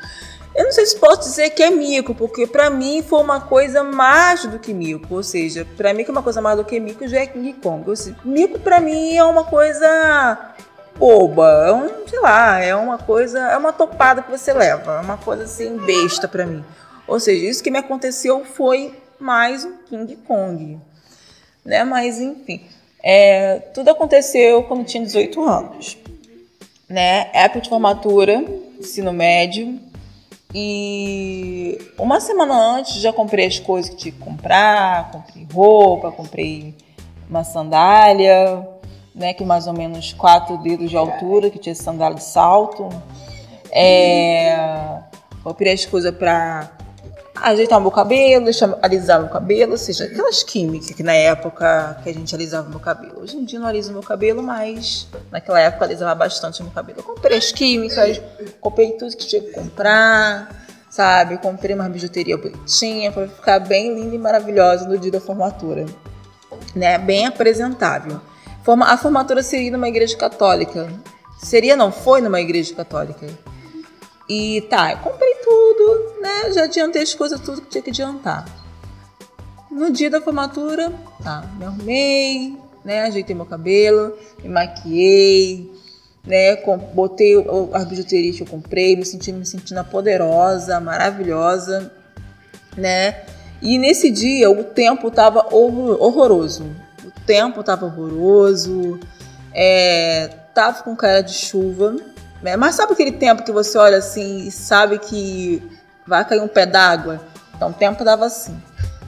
Eu 0.61 0.65
não 0.65 0.73
sei 0.73 0.85
se 0.85 0.99
posso 0.99 1.21
dizer 1.21 1.49
que 1.51 1.63
é 1.63 1.71
mico, 1.71 2.15
porque 2.15 2.47
para 2.47 2.69
mim 2.69 3.03
foi 3.03 3.19
uma 3.23 3.41
coisa 3.41 3.83
mais 3.83 4.45
do 4.45 4.59
que 4.59 4.75
mico. 4.75 5.15
Ou 5.15 5.23
seja, 5.23 5.67
para 5.75 5.95
mim 5.95 6.05
que 6.05 6.11
é 6.11 6.13
uma 6.13 6.23
coisa 6.23 6.43
mais 6.43 6.59
do 6.59 6.67
que 6.67 6.79
mico 6.79 7.09
já 7.09 7.21
é 7.21 7.27
King 7.27 7.55
Kong. 7.55 7.97
Seja, 7.97 8.15
mico 8.27 8.59
para 8.59 8.79
mim 8.79 9.17
é 9.17 9.25
uma 9.25 9.45
coisa 9.45 10.55
boba, 10.99 11.49
é 11.67 11.73
um, 11.73 12.07
sei 12.07 12.21
lá, 12.21 12.61
é 12.61 12.77
uma 12.77 12.99
coisa, 12.99 13.39
é 13.39 13.57
uma 13.57 13.73
topada 13.73 14.21
que 14.21 14.31
você 14.31 14.53
leva, 14.53 14.99
é 14.99 15.01
uma 15.01 15.17
coisa 15.17 15.45
assim 15.45 15.79
besta 15.79 16.29
para 16.29 16.45
mim. 16.45 16.63
Ou 17.09 17.19
seja, 17.19 17.47
isso 17.47 17.63
que 17.63 17.71
me 17.71 17.79
aconteceu 17.79 18.45
foi 18.45 18.95
mais 19.19 19.65
um 19.65 19.79
King 19.89 20.15
Kong, 20.17 20.79
né? 21.65 21.85
Mas 21.85 22.21
enfim, 22.21 22.67
é, 23.03 23.61
tudo 23.73 23.89
aconteceu 23.89 24.63
quando 24.65 24.85
tinha 24.85 25.03
18 25.03 25.43
anos, 25.43 25.97
né? 26.87 27.31
Época 27.33 27.63
de 27.63 27.71
formatura, 27.71 28.45
ensino 28.79 29.11
médio, 29.11 29.89
e 30.53 31.79
uma 31.97 32.21
semana 32.21 32.55
antes 32.55 32.95
já 32.95 33.13
comprei 33.13 33.47
as 33.47 33.59
coisas 33.59 33.91
que 33.91 33.97
tinha 33.97 34.13
que 34.13 34.19
comprar, 34.19 35.11
comprei 35.13 35.47
roupa, 35.53 36.11
comprei 36.11 36.75
uma 37.29 37.45
sandália, 37.45 38.69
né, 39.15 39.33
que 39.33 39.45
mais 39.45 39.69
ou 39.69 39.73
menos 39.73 40.13
quatro 40.13 40.59
dedos 40.59 40.91
de 40.91 40.97
altura, 40.97 41.51
que 41.51 41.59
tinha 41.59 41.75
sandália 41.75 42.17
de 42.17 42.25
salto. 42.25 42.89
É, 43.71 44.99
comprei 45.45 45.73
as 45.73 45.87
coisas 45.87 46.13
para 46.13 46.71
ajeitar 47.43 47.81
meu 47.81 47.91
cabelo, 47.91 48.47
alisar 48.83 49.21
meu 49.21 49.29
cabelo, 49.29 49.73
ou 49.73 49.79
seja, 49.79 50.05
aquelas 50.05 50.43
químicas 50.43 50.91
que 50.91 51.03
na 51.03 51.15
época 51.15 51.99
que 52.03 52.11
a 52.11 52.15
gente 52.15 52.35
alisava 52.35 52.69
meu 52.69 52.81
cabelo. 52.81 53.21
Hoje 53.21 53.37
em 53.37 53.45
dia 53.45 53.59
não 53.59 53.67
aliso 53.67 53.93
meu 53.93 54.03
cabelo, 54.03 54.43
mas 54.43 55.09
naquela 55.31 55.61
época 55.61 55.85
alisava 55.85 56.15
bastante 56.15 56.63
meu 56.63 56.73
cabelo. 56.73 57.01
Eu 57.01 57.05
comprei 57.05 57.39
as 57.39 57.53
químicas, 57.53 58.21
comprei 58.61 58.93
tudo 58.93 59.17
que 59.17 59.27
tinha 59.27 59.43
que 59.43 59.53
comprar, 59.53 60.51
sabe? 60.91 61.39
Comprei 61.39 61.75
uma 61.75 61.89
bijuteria 61.89 62.37
bonitinha 62.37 63.13
para 63.13 63.29
ficar 63.29 63.59
bem 63.61 63.95
linda 63.95 64.15
e 64.15 64.19
maravilhosa 64.19 64.89
no 64.89 64.99
dia 64.99 65.13
da 65.13 65.21
formatura, 65.21 65.87
né? 66.75 66.99
Bem 66.99 67.27
apresentável. 67.27 68.21
A 68.67 68.97
formatura 68.97 69.43
seria 69.43 69.71
numa 69.71 69.89
igreja 69.89 70.17
católica. 70.17 70.89
Seria, 71.39 71.75
não 71.75 71.91
foi 71.91 72.21
numa 72.21 72.41
igreja 72.41 72.75
católica. 72.75 73.27
E 74.31 74.61
tá, 74.71 74.93
eu 74.93 74.99
comprei 74.99 75.35
tudo, 75.43 76.21
né? 76.21 76.53
Já 76.53 76.63
adiantei 76.63 77.03
as 77.03 77.13
coisas, 77.13 77.41
tudo 77.41 77.63
que 77.63 77.69
tinha 77.69 77.83
que 77.83 77.91
adiantar. 77.91 78.47
No 79.69 79.91
dia 79.91 80.09
da 80.09 80.21
formatura, 80.21 80.93
tá, 81.21 81.45
me 81.59 81.65
arrumei, 81.65 82.57
né? 82.85 83.03
Ajeitei 83.03 83.35
meu 83.35 83.45
cabelo, 83.45 84.17
me 84.41 84.49
maquiei, 84.49 85.69
né? 86.25 86.55
Botei 86.95 87.45
as 87.73 87.85
bijuterias 87.87 88.37
que 88.37 88.45
eu 88.45 88.47
comprei, 88.47 88.95
me 88.95 89.05
senti 89.05 89.33
me 89.33 89.45
sentindo 89.45 89.85
poderosa, 89.87 90.79
maravilhosa, 90.79 91.93
né? 92.77 93.25
E 93.61 93.79
nesse 93.79 94.13
dia 94.13 94.49
o 94.49 94.63
tempo 94.63 95.11
tava 95.11 95.45
horroroso. 95.53 96.71
O 97.05 97.11
tempo 97.27 97.65
tava 97.65 97.87
horroroso, 97.87 99.01
é, 99.53 100.29
tava 100.55 100.85
com 100.85 100.95
cara 100.95 101.21
de 101.21 101.33
chuva, 101.33 101.97
né? 102.43 102.57
Mas 102.57 102.75
sabe 102.75 102.93
aquele 102.93 103.13
tempo 103.13 103.43
que 103.43 103.53
você 103.53 103.77
olha 103.79 103.99
assim 103.99 104.47
e 104.47 104.51
sabe 104.51 104.99
que 104.99 105.63
vai 106.07 106.25
cair 106.25 106.41
um 106.41 106.49
pé 106.49 106.67
d'água? 106.67 107.21
Então 107.55 107.71
o 107.71 107.73
tempo 107.73 108.05
dava 108.05 108.27
assim, 108.27 108.57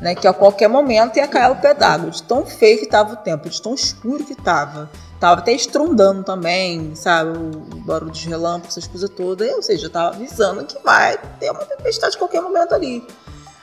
né? 0.01 0.15
Que 0.15 0.27
a 0.27 0.33
qualquer 0.33 0.69
momento 0.69 1.17
ia 1.17 1.27
cair 1.27 1.51
o 1.51 1.57
pé 1.57 1.75
d'água, 1.75 2.11
de 2.11 2.23
tão 2.23 2.45
feio 2.45 2.79
que 2.79 2.85
estava 2.85 3.15
o 3.15 3.17
tempo, 3.17 3.49
de 3.49 3.61
tão 3.61 3.75
escuro 3.75 4.25
que 4.25 4.33
estava. 4.33 4.91
Tava 5.19 5.41
até 5.41 5.53
estrondando 5.53 6.25
também, 6.25 6.95
sabe? 6.95 7.39
O 7.39 7.77
barulho 7.85 8.11
de 8.11 8.29
relâmpago, 8.29 8.67
essas 8.69 8.87
coisas 8.87 9.09
todas. 9.09 9.51
Ou 9.53 9.63
seja, 9.63 9.89
tava 9.89 10.17
avisando 10.17 10.65
que 10.65 10.77
vai 10.83 11.17
ter 11.39 11.51
uma 11.51 11.65
tempestade 11.65 12.17
a 12.17 12.19
qualquer 12.19 12.43
momento 12.43 12.75
ali. 12.75 13.07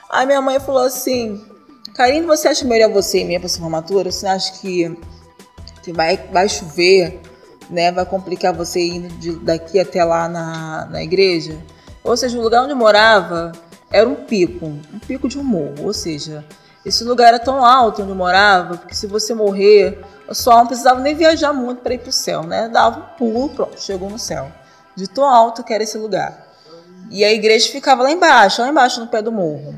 Aí 0.08 0.26
minha 0.26 0.40
mãe 0.40 0.58
falou 0.58 0.82
assim: 0.82 1.44
Karine, 1.94 2.26
você 2.26 2.48
acha 2.48 2.64
melhor 2.64 2.90
você 2.90 3.20
e 3.20 3.24
minha 3.24 3.38
pra 3.38 3.48
sua 3.48 3.60
formatura? 3.60 4.10
Você 4.10 4.26
acha 4.26 4.52
que 4.54 4.96
que 5.82 5.92
vai, 5.92 6.16
vai 6.32 6.48
chover, 6.48 7.20
né? 7.70 7.92
Vai 7.92 8.04
complicar 8.04 8.52
você 8.52 8.80
indo 8.80 9.08
de, 9.14 9.36
daqui 9.36 9.78
até 9.78 10.04
lá 10.04 10.28
na, 10.28 10.86
na 10.90 11.02
igreja. 11.02 11.56
Ou 12.02 12.16
seja, 12.16 12.38
o 12.38 12.42
lugar 12.42 12.62
onde 12.62 12.72
eu 12.72 12.76
morava 12.76 13.52
era 13.90 14.08
um 14.08 14.14
pico, 14.14 14.66
um 14.66 14.98
pico 15.06 15.28
de 15.28 15.38
um 15.38 15.44
morro. 15.44 15.84
Ou 15.84 15.92
seja, 15.92 16.44
esse 16.84 17.04
lugar 17.04 17.28
era 17.28 17.38
tão 17.38 17.64
alto 17.64 18.02
onde 18.02 18.10
eu 18.10 18.16
morava, 18.16 18.78
porque 18.78 18.94
se 18.94 19.06
você 19.06 19.34
morrer, 19.34 20.02
sua 20.32 20.54
alma 20.54 20.62
não 20.62 20.68
precisava 20.68 21.00
nem 21.00 21.14
viajar 21.14 21.52
muito 21.52 21.82
para 21.82 21.94
ir 21.94 21.98
para 21.98 22.10
o 22.10 22.12
céu, 22.12 22.42
né? 22.42 22.68
Dava 22.68 23.00
um 23.00 23.16
pulo, 23.16 23.48
pronto, 23.50 23.80
chegou 23.80 24.08
no 24.08 24.18
céu. 24.18 24.50
De 24.96 25.08
tão 25.08 25.24
alto 25.24 25.62
que 25.62 25.72
era 25.72 25.82
esse 25.82 25.98
lugar. 25.98 26.48
E 27.10 27.24
a 27.24 27.32
igreja 27.32 27.70
ficava 27.70 28.02
lá 28.02 28.10
embaixo, 28.10 28.62
lá 28.62 28.68
embaixo 28.68 29.00
no 29.00 29.08
pé 29.08 29.20
do 29.20 29.32
morro. 29.32 29.74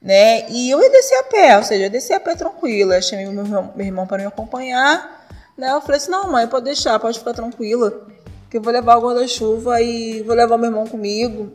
Né? 0.00 0.48
E 0.50 0.70
eu 0.70 0.82
ia 0.82 0.90
descer 0.90 1.18
a 1.18 1.22
pé, 1.24 1.56
ou 1.56 1.64
seja, 1.64 1.86
eu 1.86 1.90
descia 1.90 2.16
a 2.16 2.20
pé 2.20 2.34
tranquila. 2.34 2.96
Eu 2.96 3.02
chamei 3.02 3.26
meu 3.26 3.44
irmão, 3.44 3.72
meu 3.74 3.86
irmão 3.86 4.06
para 4.06 4.18
me 4.18 4.26
acompanhar. 4.26 5.13
Né? 5.56 5.70
Eu 5.70 5.80
falei 5.80 5.96
assim: 5.96 6.10
não, 6.10 6.30
mãe, 6.30 6.46
pode 6.46 6.64
deixar, 6.64 6.98
pode 6.98 7.18
ficar 7.18 7.32
tranquila. 7.32 8.06
Que 8.50 8.58
eu 8.58 8.62
vou 8.62 8.72
levar 8.72 8.96
o 8.96 9.02
guarda-chuva 9.02 9.80
e 9.80 10.22
vou 10.22 10.34
levar 10.34 10.56
meu 10.58 10.70
irmão 10.70 10.86
comigo 10.86 11.52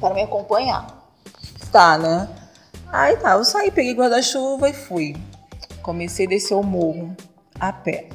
para 0.00 0.14
me 0.14 0.22
acompanhar. 0.22 0.86
Tá, 1.72 1.98
né? 1.98 2.28
Aí 2.90 3.16
tá, 3.16 3.32
eu 3.32 3.44
saí, 3.44 3.70
peguei 3.70 3.94
guarda-chuva 3.94 4.70
e 4.70 4.72
fui. 4.72 5.16
Comecei 5.82 6.26
a 6.26 6.28
descer 6.28 6.54
o 6.54 6.62
morro 6.62 7.16
a 7.58 7.72
pé. 7.72 8.08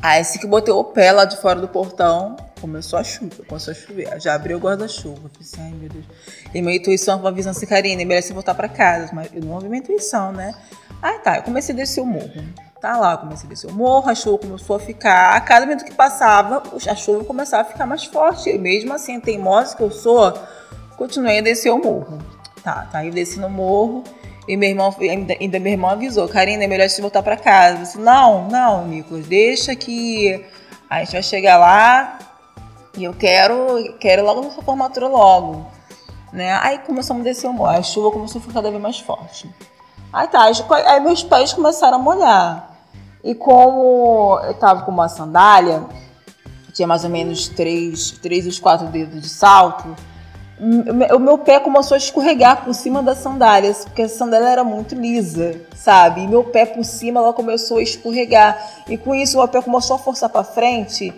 Aí 0.00 0.20
assim 0.20 0.38
que 0.38 0.46
botei 0.46 0.72
o 0.72 0.84
pé 0.84 1.12
lá 1.12 1.24
de 1.24 1.36
fora 1.36 1.60
do 1.60 1.68
portão, 1.68 2.36
começou 2.60 2.98
a 2.98 3.04
chuva, 3.04 3.44
começou 3.48 3.72
a 3.72 3.74
chover. 3.74 4.20
Já 4.20 4.34
abriu 4.34 4.58
o 4.58 4.60
guarda-chuva. 4.60 5.30
Falei 5.30 5.40
assim, 5.40 5.60
ai 5.60 5.70
meu 5.70 5.88
Deus. 5.88 6.04
E 6.52 6.60
minha 6.60 6.76
intuição 6.76 7.20
foi 7.20 7.28
avisando 7.28 7.56
assim, 7.56 7.66
Karine, 7.66 8.04
merece 8.04 8.32
voltar 8.32 8.54
pra 8.54 8.68
casa. 8.68 9.10
Mas 9.12 9.30
eu 9.32 9.42
não 9.42 9.52
ouvi 9.52 9.68
minha 9.68 9.80
intuição, 9.80 10.32
né? 10.32 10.54
Aí 11.00 11.18
tá, 11.20 11.38
eu 11.38 11.42
comecei 11.42 11.74
a 11.74 11.78
descer 11.78 12.00
o 12.00 12.06
morro. 12.06 12.30
Tá 12.82 12.96
lá, 12.96 13.16
comecei 13.16 13.46
a 13.46 13.48
descer 13.48 13.70
o 13.70 13.72
morro, 13.72 14.10
a 14.10 14.14
chuva 14.16 14.38
começou 14.38 14.74
a 14.74 14.80
ficar. 14.80 15.36
A 15.36 15.40
cada 15.40 15.64
momento 15.64 15.84
que 15.84 15.94
passava, 15.94 16.60
a 16.90 16.94
chuva 16.96 17.24
começava 17.24 17.62
a 17.62 17.64
ficar 17.64 17.86
mais 17.86 18.02
forte. 18.02 18.50
E 18.50 18.58
mesmo 18.58 18.92
assim, 18.92 19.20
teimosa 19.20 19.76
que 19.76 19.84
eu 19.84 19.90
sou, 19.92 20.34
continuei 20.96 21.38
a 21.38 21.42
descer 21.42 21.70
o 21.70 21.78
morro. 21.78 22.18
Tá, 22.60 22.88
tá, 22.90 22.98
aí 22.98 23.06
eu 23.06 23.14
desci 23.14 23.38
no 23.38 23.48
morro. 23.48 24.02
E 24.48 24.56
meu 24.56 24.68
irmão, 24.68 24.92
ainda, 25.00 25.36
ainda 25.40 25.60
meu 25.60 25.74
irmão 25.74 25.90
avisou, 25.90 26.28
Karina, 26.28 26.64
é 26.64 26.66
melhor 26.66 26.88
você 26.88 27.00
voltar 27.00 27.22
para 27.22 27.36
casa. 27.36 27.76
Eu 27.76 27.82
disse, 27.82 27.98
não, 28.00 28.48
não, 28.48 28.84
Nicolas, 28.88 29.26
deixa 29.26 29.76
que 29.76 30.44
a 30.90 30.98
gente 31.04 31.12
vai 31.12 31.22
chegar 31.22 31.58
lá 31.58 32.18
e 32.98 33.04
eu 33.04 33.14
quero, 33.14 33.96
quero 34.00 34.24
logo 34.24 34.40
nessa 34.40 34.60
formatura 34.60 35.06
logo. 35.06 35.64
Né? 36.32 36.52
Aí 36.60 36.78
começamos 36.78 37.20
a 37.20 37.24
descer 37.30 37.46
o 37.46 37.52
morro, 37.52 37.70
a 37.70 37.82
chuva 37.84 38.10
começou 38.10 38.40
a 38.40 38.42
ficar 38.42 38.54
cada 38.54 38.70
vez 38.70 38.82
mais 38.82 38.98
forte. 38.98 39.48
Aí 40.12 40.26
tá, 40.26 40.50
aí 40.86 40.98
meus 40.98 41.22
pés 41.22 41.52
começaram 41.52 41.98
a 41.98 42.00
molhar. 42.00 42.71
E 43.24 43.34
como 43.34 44.38
eu 44.44 44.54
tava 44.54 44.82
com 44.82 44.90
uma 44.90 45.08
sandália, 45.08 45.84
tinha 46.72 46.88
mais 46.88 47.04
ou 47.04 47.10
menos 47.10 47.48
três, 47.48 48.10
três 48.10 48.46
ou 48.46 48.62
quatro 48.62 48.86
dedos 48.88 49.20
de 49.20 49.28
salto, 49.28 49.94
o 51.12 51.18
meu 51.18 51.38
pé 51.38 51.58
começou 51.58 51.96
a 51.96 51.98
escorregar 51.98 52.64
por 52.64 52.72
cima 52.72 53.02
das 53.02 53.18
sandálias, 53.18 53.84
porque 53.84 54.02
a 54.02 54.08
sandália 54.08 54.46
era 54.46 54.62
muito 54.62 54.94
lisa, 54.94 55.60
sabe? 55.74 56.22
E 56.22 56.28
meu 56.28 56.44
pé 56.44 56.64
por 56.64 56.84
cima 56.84 57.18
ela 57.18 57.32
começou 57.32 57.78
a 57.78 57.82
escorregar. 57.82 58.84
E 58.88 58.96
com 58.96 59.12
isso, 59.12 59.36
o 59.36 59.40
meu 59.40 59.48
pé 59.48 59.60
começou 59.60 59.96
a 59.96 59.98
forçar 59.98 60.28
para 60.28 60.44
frente. 60.44 61.12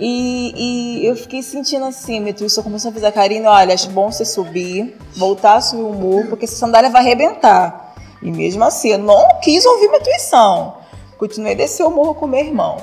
E, 0.00 1.00
e, 1.00 1.06
eu 1.06 1.14
fiquei 1.14 1.44
sentindo 1.44 1.84
assim, 1.84 2.28
intuição 2.28 2.64
começou 2.64 2.88
a 2.88 2.92
avisar, 2.92 3.12
Karina, 3.12 3.50
olha, 3.50 3.72
acho 3.72 3.88
bom 3.90 4.10
você 4.10 4.24
subir, 4.24 4.96
voltar 5.14 5.54
a 5.54 5.60
subir 5.60 5.82
o 5.82 5.92
muro, 5.92 6.28
porque 6.28 6.46
essa 6.46 6.56
sandália 6.56 6.90
vai 6.90 7.02
arrebentar. 7.02 7.94
E 8.20 8.32
mesmo 8.32 8.64
assim, 8.64 8.90
eu 8.90 8.98
não 8.98 9.38
quis 9.40 9.64
ouvir 9.64 9.86
minha 9.86 10.00
intuição. 10.00 10.77
Continuei 11.18 11.54
descer 11.54 11.84
o 11.84 11.90
morro 11.90 12.14
com 12.14 12.26
meu 12.26 12.40
irmão. 12.40 12.78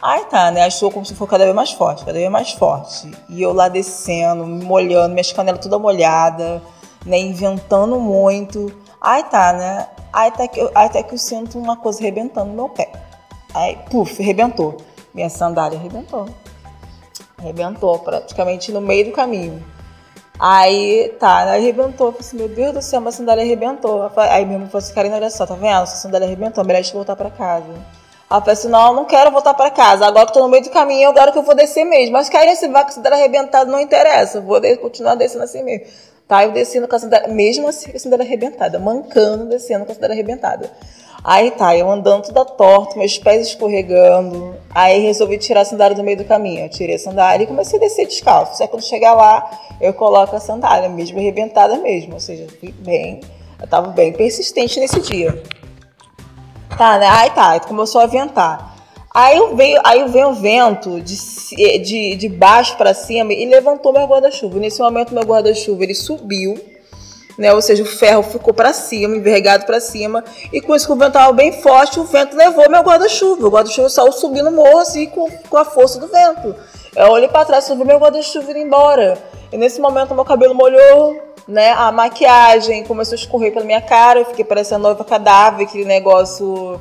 Aí 0.00 0.24
tá, 0.24 0.50
né? 0.50 0.64
A 0.64 0.70
chuva 0.70 0.94
como 0.94 1.04
se 1.04 1.14
for 1.14 1.28
cada 1.28 1.44
vez 1.44 1.54
mais 1.54 1.72
forte, 1.72 2.04
cada 2.04 2.18
vez 2.18 2.30
mais 2.30 2.52
forte. 2.52 3.10
E 3.28 3.42
eu 3.42 3.52
lá 3.52 3.68
descendo, 3.68 4.46
me 4.46 4.64
molhando, 4.64 5.12
minhas 5.12 5.32
canelas 5.32 5.60
toda 5.60 5.78
molhada, 5.78 6.62
né? 7.04 7.18
Inventando 7.18 7.98
muito. 8.00 8.72
Aí 9.00 9.24
tá, 9.24 9.52
né? 9.52 9.88
Aí 10.12 10.28
até 10.28 10.46
que 10.48 10.60
eu, 10.60 10.70
aí 10.74 10.86
até 10.86 11.02
que 11.02 11.14
eu 11.14 11.18
sinto 11.18 11.58
uma 11.58 11.76
coisa 11.76 12.00
arrebentando 12.00 12.50
no 12.50 12.54
meu 12.54 12.68
pé. 12.68 12.90
Aí, 13.54 13.78
puf, 13.90 14.22
arrebentou. 14.22 14.76
Minha 15.12 15.28
sandália 15.28 15.78
arrebentou. 15.78 16.26
Arrebentou 17.38 17.98
praticamente 17.98 18.72
no 18.72 18.80
meio 18.80 19.06
do 19.06 19.12
caminho. 19.12 19.62
Aí, 20.38 21.14
tá, 21.18 21.52
arrebentou. 21.52 22.08
Eu 22.08 22.12
falei 22.12 22.26
assim, 22.26 22.36
meu 22.36 22.48
Deus 22.48 22.72
do 22.72 22.82
céu, 22.82 23.00
minha 23.00 23.12
sandália 23.12 23.44
arrebentou. 23.44 24.10
Aí 24.16 24.44
meu 24.44 24.54
irmão 24.54 24.68
falou 24.68 24.82
assim, 24.82 24.94
Karina, 24.94 25.16
olha 25.16 25.30
só, 25.30 25.46
tá 25.46 25.54
vendo? 25.54 25.86
Sua 25.86 25.96
sandália 25.96 26.26
arrebentou, 26.26 26.64
melhor 26.64 26.80
a 26.80 26.82
gente 26.82 26.94
voltar 26.94 27.16
pra 27.16 27.30
casa. 27.30 27.72
Ela 28.30 28.40
falou 28.40 28.52
assim, 28.52 28.68
não, 28.68 28.88
eu 28.88 28.94
não 28.94 29.04
quero 29.04 29.30
voltar 29.30 29.52
para 29.54 29.70
casa. 29.70 30.06
Agora 30.06 30.26
que 30.26 30.32
tô 30.32 30.40
no 30.40 30.48
meio 30.48 30.64
do 30.64 30.70
caminho, 30.70 31.10
agora 31.10 31.30
que 31.30 31.38
eu 31.38 31.42
vou 31.42 31.54
descer 31.54 31.84
mesmo. 31.84 32.12
Mas 32.14 32.28
cair 32.28 32.46
nesse 32.46 32.66
vácuo, 32.66 32.92
se 32.92 33.00
der 33.00 33.12
arrebentado, 33.12 33.70
não 33.70 33.78
interessa. 33.78 34.38
Eu 34.38 34.42
vou 34.42 34.60
continuar 34.78 35.14
descendo 35.14 35.44
assim 35.44 35.62
mesmo. 35.62 35.86
Tá, 36.32 36.44
eu 36.44 36.52
descendo 36.52 36.88
com 36.88 36.96
a 36.96 36.98
sandália, 36.98 37.28
mesmo 37.28 37.68
assim 37.68 37.90
com 37.90 37.96
a 37.98 38.00
sandália 38.00 38.24
arrebentada, 38.24 38.78
mancando, 38.78 39.44
descendo 39.44 39.84
com 39.84 39.92
a 39.92 39.94
sandália 39.94 40.14
arrebentada. 40.14 40.70
Aí 41.22 41.50
tá, 41.50 41.76
eu 41.76 41.90
andando 41.90 42.24
toda 42.24 42.42
torta, 42.46 42.98
meus 42.98 43.18
pés 43.18 43.48
escorregando. 43.48 44.56
Aí 44.74 44.98
resolvi 45.00 45.36
tirar 45.36 45.60
a 45.60 45.64
sandália 45.66 45.94
do 45.94 46.02
meio 46.02 46.16
do 46.16 46.24
caminho. 46.24 46.64
Eu 46.64 46.70
tirei 46.70 46.94
a 46.94 46.98
sandália 46.98 47.44
e 47.44 47.46
comecei 47.46 47.78
a 47.78 47.82
descer 47.82 48.06
descalço. 48.06 48.56
Só 48.56 48.64
que 48.64 48.70
quando 48.70 48.82
chegar 48.82 49.12
lá, 49.12 49.60
eu 49.78 49.92
coloco 49.92 50.34
a 50.34 50.40
sandália, 50.40 50.88
mesmo 50.88 51.18
arrebentada 51.18 51.76
mesmo. 51.76 52.14
Ou 52.14 52.20
seja, 52.20 52.46
fui 52.58 52.72
bem, 52.72 53.20
eu 53.60 53.68
tava 53.68 53.88
bem 53.88 54.14
persistente 54.14 54.80
nesse 54.80 55.02
dia. 55.02 55.42
Tá, 56.78 56.98
né? 56.98 57.08
Aí 57.08 57.28
tá, 57.28 57.60
começou 57.60 58.00
a 58.00 58.06
ventar. 58.06 58.71
Aí 59.14 59.54
veio, 59.54 59.78
aí 59.84 60.08
veio 60.08 60.28
um 60.28 60.34
vento 60.34 61.00
de, 61.02 61.16
de, 61.80 62.16
de 62.16 62.28
baixo 62.30 62.76
para 62.78 62.94
cima 62.94 63.32
e 63.32 63.44
levantou 63.44 63.92
meu 63.92 64.06
guarda-chuva. 64.06 64.58
Nesse 64.58 64.80
momento, 64.80 65.12
meu 65.12 65.22
guarda-chuva 65.22 65.82
ele 65.84 65.94
subiu, 65.94 66.58
né? 67.36 67.52
Ou 67.52 67.60
seja, 67.60 67.82
o 67.82 67.86
ferro 67.86 68.22
ficou 68.22 68.54
para 68.54 68.72
cima, 68.72 69.14
envergado 69.14 69.66
para 69.66 69.80
cima. 69.80 70.24
E 70.50 70.62
com 70.62 70.74
isso 70.74 70.86
que 70.86 70.92
o 70.92 70.96
vento 70.96 71.08
estava 71.08 71.32
bem 71.32 71.52
forte, 71.60 72.00
o 72.00 72.04
vento 72.04 72.34
levou 72.34 72.70
meu 72.70 72.80
guarda-chuva. 72.80 73.46
O 73.46 73.50
guarda-chuva 73.50 73.90
saiu 73.90 74.12
subindo 74.12 74.48
o 74.48 74.52
morro 74.52 74.78
assim 74.78 75.06
com, 75.06 75.30
com 75.30 75.58
a 75.58 75.64
força 75.64 76.00
do 76.00 76.08
vento. 76.08 76.56
Eu 76.96 77.08
olhei 77.08 77.28
para 77.28 77.44
trás 77.44 77.68
vi 77.68 77.84
meu 77.84 77.98
guarda-chuva 77.98 78.50
ir 78.52 78.56
embora. 78.58 79.18
E 79.52 79.58
nesse 79.58 79.78
momento, 79.78 80.14
meu 80.14 80.24
cabelo 80.24 80.54
molhou, 80.54 81.20
né? 81.46 81.72
A 81.72 81.92
maquiagem 81.92 82.82
começou 82.84 83.14
a 83.14 83.20
escorrer 83.20 83.52
pela 83.52 83.66
minha 83.66 83.82
cara, 83.82 84.20
eu 84.20 84.24
fiquei 84.24 84.44
parecendo 84.44 84.84
noiva 84.84 85.04
cadáver, 85.04 85.66
aquele 85.66 85.84
negócio 85.84 86.80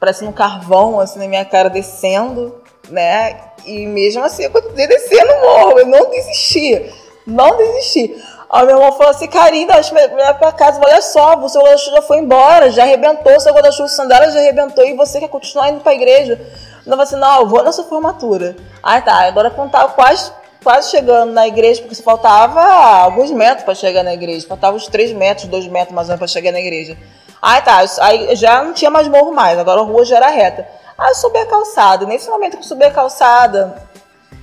parecendo 0.00 0.30
um 0.30 0.34
carvão 0.34 0.98
assim 0.98 1.18
na 1.18 1.28
minha 1.28 1.44
cara 1.44 1.68
descendo, 1.68 2.60
né? 2.88 3.38
E 3.66 3.86
mesmo 3.86 4.24
assim 4.24 4.44
eu 4.44 4.50
continuei 4.50 4.88
descendo 4.88 5.30
o 5.30 5.40
morro, 5.42 5.78
eu 5.78 5.86
não 5.86 6.10
desisti, 6.10 6.90
não 7.26 7.56
desisti. 7.56 8.16
Aí 8.48 8.66
meu 8.66 8.76
irmão 8.76 8.92
falou 8.92 9.10
assim, 9.10 9.28
Karina, 9.28 9.76
acho 9.76 9.94
melhor 9.94 10.36
pra 10.38 10.50
casa, 10.50 10.80
olha 10.82 11.00
só, 11.00 11.36
o 11.36 11.48
seu 11.48 11.62
guarda-chuva 11.62 11.96
já 11.96 12.02
foi 12.02 12.18
embora, 12.18 12.70
já 12.70 12.82
arrebentou, 12.82 13.38
seu 13.38 13.52
guarda-chuva 13.52 13.88
sandália 13.88 14.32
já 14.32 14.40
arrebentou 14.40 14.84
e 14.84 14.94
você 14.94 15.20
quer 15.20 15.28
continuar 15.28 15.70
indo 15.70 15.82
pra 15.82 15.94
igreja. 15.94 16.40
Eu 16.84 16.90
falei 16.90 17.04
assim, 17.04 17.16
não, 17.16 17.40
eu 17.40 17.46
vou 17.46 17.62
na 17.62 17.70
sua 17.70 17.84
formatura. 17.84 18.56
Aí 18.82 19.00
tá, 19.02 19.14
agora 19.28 19.50
quando 19.50 19.70
tava 19.70 19.92
quase 19.92 20.32
quase 20.62 20.90
chegando 20.90 21.32
na 21.32 21.46
igreja, 21.46 21.80
porque 21.80 21.94
faltava 22.02 22.60
alguns 22.60 23.30
metros 23.30 23.64
para 23.64 23.74
chegar 23.74 24.02
na 24.02 24.12
igreja. 24.12 24.46
Faltava 24.46 24.76
uns 24.76 24.86
3 24.86 25.12
metros, 25.12 25.46
2 25.46 25.68
metros 25.68 25.94
mais 25.94 26.08
ou 26.08 26.12
menos 26.12 26.18
para 26.18 26.28
chegar 26.28 26.52
na 26.52 26.60
igreja. 26.60 26.96
Aí 27.40 27.62
tá, 27.62 27.82
aí 28.00 28.36
já 28.36 28.62
não 28.62 28.72
tinha 28.72 28.90
mais 28.90 29.08
morro 29.08 29.32
mais, 29.32 29.58
agora 29.58 29.80
a 29.80 29.84
rua 29.84 30.04
já 30.04 30.16
era 30.16 30.28
reta. 30.28 30.66
Aí 30.98 31.10
eu 31.10 31.14
subi 31.14 31.38
a 31.38 31.46
calçada. 31.46 32.06
Nesse 32.06 32.28
momento 32.28 32.52
que 32.52 32.62
eu 32.62 32.68
subi 32.68 32.84
a 32.84 32.90
calçada, 32.90 33.82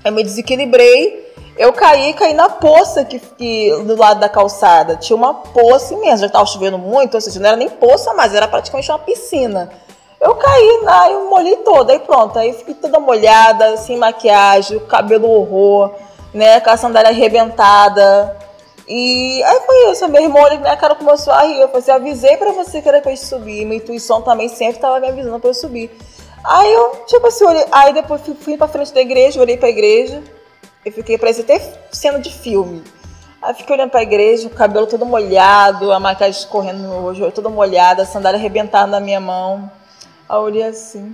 eu 0.03 0.11
me 0.11 0.23
desequilibrei. 0.23 1.27
Eu 1.57 1.73
caí, 1.73 2.13
caí 2.13 2.33
na 2.33 2.49
poça 2.49 3.03
que, 3.03 3.19
que 3.19 3.71
do 3.83 3.95
lado 3.95 4.19
da 4.19 4.29
calçada. 4.29 4.95
Tinha 4.95 5.15
uma 5.15 5.33
poça 5.33 5.93
imensa, 5.93 6.17
já 6.17 6.27
estava 6.27 6.45
chovendo 6.45 6.77
muito, 6.77 7.15
ou 7.15 7.21
seja, 7.21 7.39
não 7.39 7.47
era 7.47 7.57
nem 7.57 7.69
poça 7.69 8.13
mais, 8.13 8.33
era 8.33 8.47
praticamente 8.47 8.91
uma 8.91 8.99
piscina. 8.99 9.69
Eu 10.21 10.35
caí, 10.35 10.81
aí 10.87 11.13
eu 11.13 11.29
molhei 11.29 11.57
toda, 11.57 11.93
aí 11.93 11.99
pronto, 11.99 12.37
aí 12.37 12.53
fiquei 12.53 12.75
toda 12.75 12.99
molhada, 12.99 13.77
sem 13.77 13.97
maquiagem, 13.97 14.79
cabelo 14.79 15.29
horror 15.29 15.93
né, 16.33 16.59
com 16.59 16.69
a 16.69 16.77
sandália 16.77 17.09
arrebentada. 17.09 18.37
E 18.87 19.43
aí 19.43 19.59
foi 19.65 19.91
isso, 19.91 20.07
meu 20.07 20.21
irmão, 20.21 20.47
ele, 20.47 20.59
minha 20.59 20.77
cara 20.77 20.95
começou 20.95 21.33
a 21.33 21.43
rir. 21.43 21.59
Eu 21.59 21.67
falei 21.67 21.81
assim, 21.81 21.91
avisei 21.91 22.37
pra 22.37 22.53
você 22.53 22.81
que 22.81 22.87
era 22.87 23.01
pra 23.01 23.11
gente 23.11 23.25
subir. 23.25 23.65
Minha 23.65 23.77
intuição 23.77 24.21
também 24.21 24.47
sempre 24.47 24.79
tava 24.79 24.99
me 24.99 25.07
avisando 25.07 25.39
pra 25.39 25.49
eu 25.49 25.53
subir. 25.53 25.91
Aí 26.43 26.73
eu, 26.73 27.03
tipo 27.05 27.27
assim, 27.27 27.43
olhei, 27.43 27.65
aí 27.71 27.93
depois 27.93 28.21
fui, 28.21 28.33
fui 28.35 28.57
pra 28.57 28.67
frente 28.67 28.93
da 28.93 29.01
igreja, 29.01 29.41
olhei 29.41 29.57
pra 29.57 29.67
igreja. 29.67 30.23
Eu 30.85 30.91
fiquei, 30.93 31.17
parecia 31.17 31.43
até 31.43 31.59
cena 31.91 32.19
de 32.19 32.31
filme. 32.31 32.81
Aí 33.41 33.53
fiquei 33.53 33.75
olhando 33.75 33.91
pra 33.91 34.01
igreja, 34.01 34.47
o 34.47 34.51
cabelo 34.51 34.87
todo 34.87 35.05
molhado, 35.05 35.91
a 35.91 35.99
maquiagem 35.99 36.39
escorrendo 36.39 36.79
no 36.79 37.01
rosto, 37.01 37.29
toda 37.31 37.49
molhada, 37.49 38.03
a 38.03 38.05
sandália 38.05 38.39
arrebentada 38.39 38.87
na 38.87 39.01
minha 39.01 39.19
mão. 39.19 39.69
Aí 40.29 40.37
eu 40.37 40.41
olhei 40.41 40.63
assim, 40.63 41.13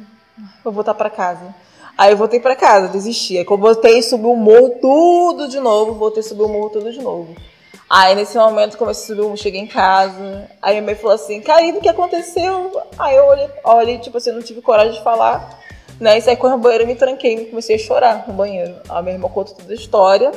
vou 0.64 0.72
voltar 0.72 0.94
pra 0.94 1.10
casa. 1.10 1.54
Aí 1.98 2.12
eu 2.12 2.18
voltei 2.18 2.40
para 2.40 2.56
casa, 2.56 2.88
desisti. 2.88 3.38
Aí 3.38 3.46
eu 3.50 3.58
voltei, 3.58 4.02
subi 4.04 4.28
o 4.28 4.36
morro 4.36 4.78
tudo 4.80 5.48
de 5.48 5.60
novo, 5.60 5.96
voltei 5.96 6.22
a 6.22 6.24
subir 6.24 6.44
o 6.44 6.48
morro 6.48 6.70
tudo 6.70 6.92
de 6.92 7.02
novo. 7.02 7.36
Aí 7.90 8.16
nesse 8.16 8.38
momento 8.38 8.78
comecei 8.78 9.16
a 9.16 9.18
subir, 9.20 9.38
cheguei 9.38 9.62
em 9.62 9.68
casa. 9.68 10.50
Aí 10.62 10.74
minha 10.74 10.84
mãe 10.84 10.96
falou 10.96 11.16
assim, 11.16 11.42
Karine, 11.42 11.78
o 11.78 11.82
que 11.82 11.90
aconteceu? 11.90 12.82
Aí 12.98 13.16
eu 13.16 13.26
olhei, 13.26 13.50
olhei, 13.64 13.98
tipo 14.00 14.18
assim, 14.18 14.32
não 14.32 14.42
tive 14.42 14.62
coragem 14.62 14.94
de 14.94 15.04
falar. 15.04 15.60
Né? 16.00 16.18
E 16.18 16.22
saí 16.22 16.36
correndo 16.36 16.58
no 16.58 16.64
banheiro, 16.64 16.88
me 16.88 16.96
tranquei 16.96 17.46
comecei 17.46 17.76
a 17.76 17.80
chorar 17.80 18.28
no 18.28 18.34
banheiro. 18.34 18.76
A 18.90 19.02
minha 19.02 19.16
irmã 19.16 19.30
contou 19.30 19.56
toda 19.56 19.72
a 19.72 19.76
história. 19.76 20.32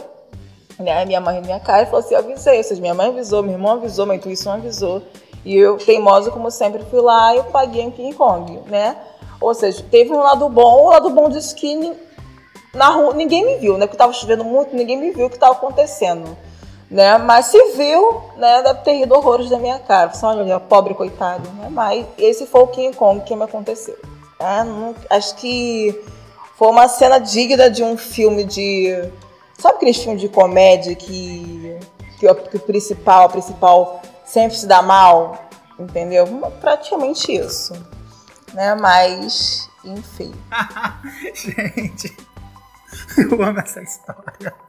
Né? 0.79 1.05
Minha 1.07 1.21
mãe 1.21 1.41
minha 1.41 1.59
cara 1.59 1.85
e 1.85 1.87
falou 1.87 2.01
assim, 2.01 2.15
eu 2.15 2.21
avisei. 2.21 2.59
Ou 2.59 2.65
seja, 2.65 2.81
minha 2.81 2.95
mãe 2.95 3.09
avisou, 3.09 3.43
meu 3.43 3.53
irmão 3.53 3.73
avisou, 3.73 4.05
minha 4.05 4.17
intuição 4.17 4.53
avisou. 4.53 5.03
E 5.45 5.57
eu, 5.57 5.79
teimosa 5.79 6.31
como 6.31 6.51
sempre, 6.51 6.83
fui 6.91 7.01
lá 7.01 7.33
e 7.33 7.39
eu 7.39 7.45
paguei 7.45 7.83
em 7.83 7.91
King 7.91 8.15
Kong, 8.15 8.61
né? 8.67 8.97
Ou 9.41 9.55
seja, 9.55 9.83
teve 9.91 10.13
um 10.13 10.19
lado 10.19 10.49
bom, 10.49 10.85
o 10.85 10.91
lado 10.91 11.09
bom 11.11 11.29
disso 11.29 11.55
que 11.55 11.95
na 12.75 12.89
rua 12.89 13.15
ninguém 13.15 13.45
me 13.45 13.57
viu, 13.57 13.79
né? 13.79 13.87
Porque 13.87 13.97
tava 13.97 14.13
chovendo 14.13 14.45
muito, 14.45 14.75
ninguém 14.75 14.97
me 14.97 15.13
viu 15.13 15.27
o 15.27 15.31
que 15.31 15.37
estava 15.37 15.53
acontecendo. 15.53 16.37
Né? 16.91 17.19
Mas 17.19 17.47
se 17.47 17.73
viu, 17.73 18.23
né? 18.37 18.63
Deve 18.63 18.81
ter 18.81 18.93
rido 18.93 19.15
horrores 19.15 19.51
da 19.51 19.59
minha 19.59 19.79
cara. 19.79 20.13
Você 20.13 20.25
olha, 20.25 20.61
pobre 20.61 20.95
coitado, 20.95 21.49
né? 21.53 21.69
Mas 21.71 22.07
esse 22.17 22.47
foi 22.47 22.63
o 22.63 22.69
King 22.69 22.97
Kong 22.97 23.23
que 23.25 23.35
me 23.35 23.43
aconteceu. 23.43 23.99
É, 24.39 24.63
não, 24.63 24.95
acho 25.11 25.35
que 25.37 26.01
foi 26.57 26.69
uma 26.69 26.89
cena 26.89 27.19
digna 27.19 27.69
de 27.69 27.83
um 27.83 27.97
filme 27.97 28.45
de. 28.45 29.11
Sabe 29.59 29.77
aqueles 29.77 29.97
filmes 29.97 30.21
de 30.21 30.29
comédia 30.29 30.95
que, 30.95 31.79
que, 32.19 32.29
o, 32.29 32.35
que 32.35 32.57
o 32.57 32.61
principal, 32.61 33.25
a 33.25 33.29
principal 33.29 34.03
sempre 34.25 34.57
se 34.57 34.67
dá 34.67 34.83
mal? 34.83 35.49
Entendeu? 35.79 36.27
Praticamente 36.61 37.35
isso. 37.35 37.75
Né? 38.55 38.75
Mas, 38.75 39.69
enfim. 39.85 40.33
Gente, 41.35 42.17
eu 43.19 43.43
amo 43.43 43.59
essa 43.59 43.83
história. 43.83 44.66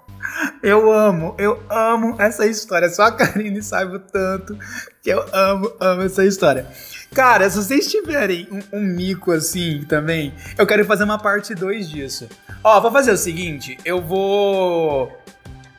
Eu 0.62 0.92
amo, 0.92 1.36
eu 1.38 1.62
amo 1.70 2.16
essa 2.20 2.46
história. 2.46 2.90
Só 2.90 3.04
a 3.04 3.12
Karine 3.12 3.62
sabe 3.62 3.96
o 3.96 4.00
tanto 4.00 4.58
que 5.02 5.10
eu 5.10 5.26
amo, 5.34 5.72
amo 5.80 6.04
essa 6.04 6.26
história. 6.26 6.68
Cara, 7.14 7.50
se 7.50 7.58
vocês 7.58 7.88
tiverem 7.88 8.48
um, 8.52 8.78
um, 8.78 8.82
mico 8.82 9.32
assim 9.32 9.86
também, 9.88 10.34
eu 10.58 10.68
quero 10.68 10.86
fazer 10.86 11.04
uma 11.04 11.18
parte 11.18 11.56
2 11.56 11.90
disso. 11.90 12.28
Ó, 12.64 12.80
vou 12.82 12.92
fazer 12.92 13.12
o 13.12 13.18
seguinte, 13.18 13.78
eu 13.86 14.02
vou. 14.02 15.18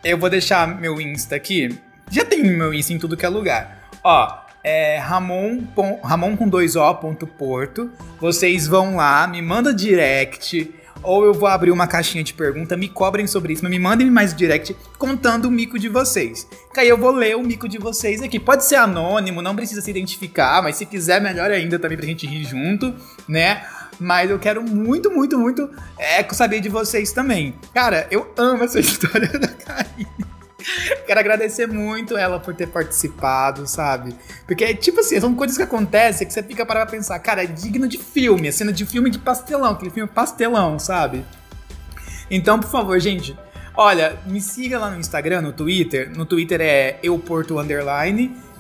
Eu 0.03 0.16
vou 0.16 0.31
deixar 0.31 0.66
meu 0.81 1.01
Insta 1.01 1.37
aqui. 1.37 1.79
Já 2.11 2.24
tem 2.24 2.42
meu 2.42 2.72
Insta 2.72 2.92
em 2.92 2.98
tudo 2.98 3.16
que 3.16 3.27
é 3.27 3.29
lugar. 3.29 3.88
Ó, 4.03 4.48
é 4.64 4.98
Ramon, 4.98 5.62
Ramon 6.03 6.37
com 6.37 6.48
dois 6.48 6.77
O, 6.77 6.94
Porto. 6.94 7.90
Vocês 8.20 8.66
vão 8.66 8.96
lá, 8.96 9.27
me 9.27 9.40
manda 9.42 9.72
direct 9.72 10.74
ou 11.02 11.24
eu 11.24 11.34
vou 11.34 11.48
abrir 11.48 11.70
uma 11.70 11.87
caixinha 11.87 12.22
de 12.22 12.34
pergunta, 12.34 12.76
me 12.76 12.88
cobrem 12.88 13.26
sobre 13.26 13.52
isso, 13.52 13.62
mas 13.62 13.70
me 13.70 13.78
mandem 13.78 14.11
mais 14.11 14.34
direct 14.34 14.76
contando 14.98 15.46
o 15.46 15.50
mico 15.50 15.78
de 15.78 15.88
vocês. 15.88 16.46
Que 16.72 16.80
aí 16.80 16.88
eu 16.88 16.98
vou 16.98 17.11
ler 17.11 17.37
o 17.37 17.42
mico 17.42 17.68
de 17.68 17.78
vocês 17.78 18.22
aqui. 18.22 18.38
Pode 18.38 18.64
ser 18.64 18.76
anônimo, 18.76 19.42
não 19.42 19.56
precisa 19.56 19.80
se 19.80 19.90
identificar, 19.90 20.62
mas 20.62 20.76
se 20.76 20.87
quiser, 20.87 21.20
melhor 21.20 21.50
ainda 21.50 21.78
também 21.78 21.96
pra 21.96 22.06
gente 22.06 22.26
rir 22.26 22.44
junto, 22.44 22.94
né? 23.26 23.62
Mas 23.98 24.30
eu 24.30 24.38
quero 24.38 24.62
muito, 24.62 25.11
muito, 25.11 25.38
muito 25.38 25.68
é, 25.98 26.22
saber 26.32 26.61
de 26.61 26.68
vocês 26.68 27.12
também. 27.12 27.54
Cara, 27.74 28.06
eu 28.11 28.32
amo 28.37 28.64
essa 28.64 28.78
história 28.80 29.28
da 29.38 29.48
Karine. 29.48 30.27
Quero 31.07 31.20
agradecer 31.20 31.66
muito 31.66 32.16
ela 32.16 32.38
por 32.38 32.54
ter 32.54 32.68
participado, 32.68 33.66
sabe? 33.66 34.14
Porque, 34.46 34.74
tipo 34.74 35.00
assim, 35.00 35.20
são 35.20 35.35
coisas 35.35 35.57
que 35.57 35.62
acontecem 35.62 36.26
que 36.26 36.33
você 36.33 36.42
fica 36.42 36.64
para 36.64 36.85
pensar, 36.87 37.18
cara, 37.20 37.44
é 37.44 37.46
digno 37.46 37.88
de 37.88 37.98
filme, 37.98 38.48
é 38.48 38.52
cena 38.52 38.72
de 38.72 38.85
filme 38.85 39.11
de 39.11 39.18
pastelão, 39.18 39.72
aquele 39.72 39.90
filme 39.90 40.11
pastelão, 40.12 40.78
sabe? 40.78 41.24
Então, 42.31 42.61
por 42.61 42.70
favor, 42.70 42.98
gente, 43.00 43.37
olha, 43.74 44.18
me 44.26 44.40
siga 44.40 44.78
lá 44.78 44.90
no 44.90 44.98
Instagram, 44.98 45.40
no 45.40 45.52
Twitter. 45.52 46.11
No 46.16 46.26
Twitter 46.26 46.61
é 46.61 46.98
euporto 47.02 47.57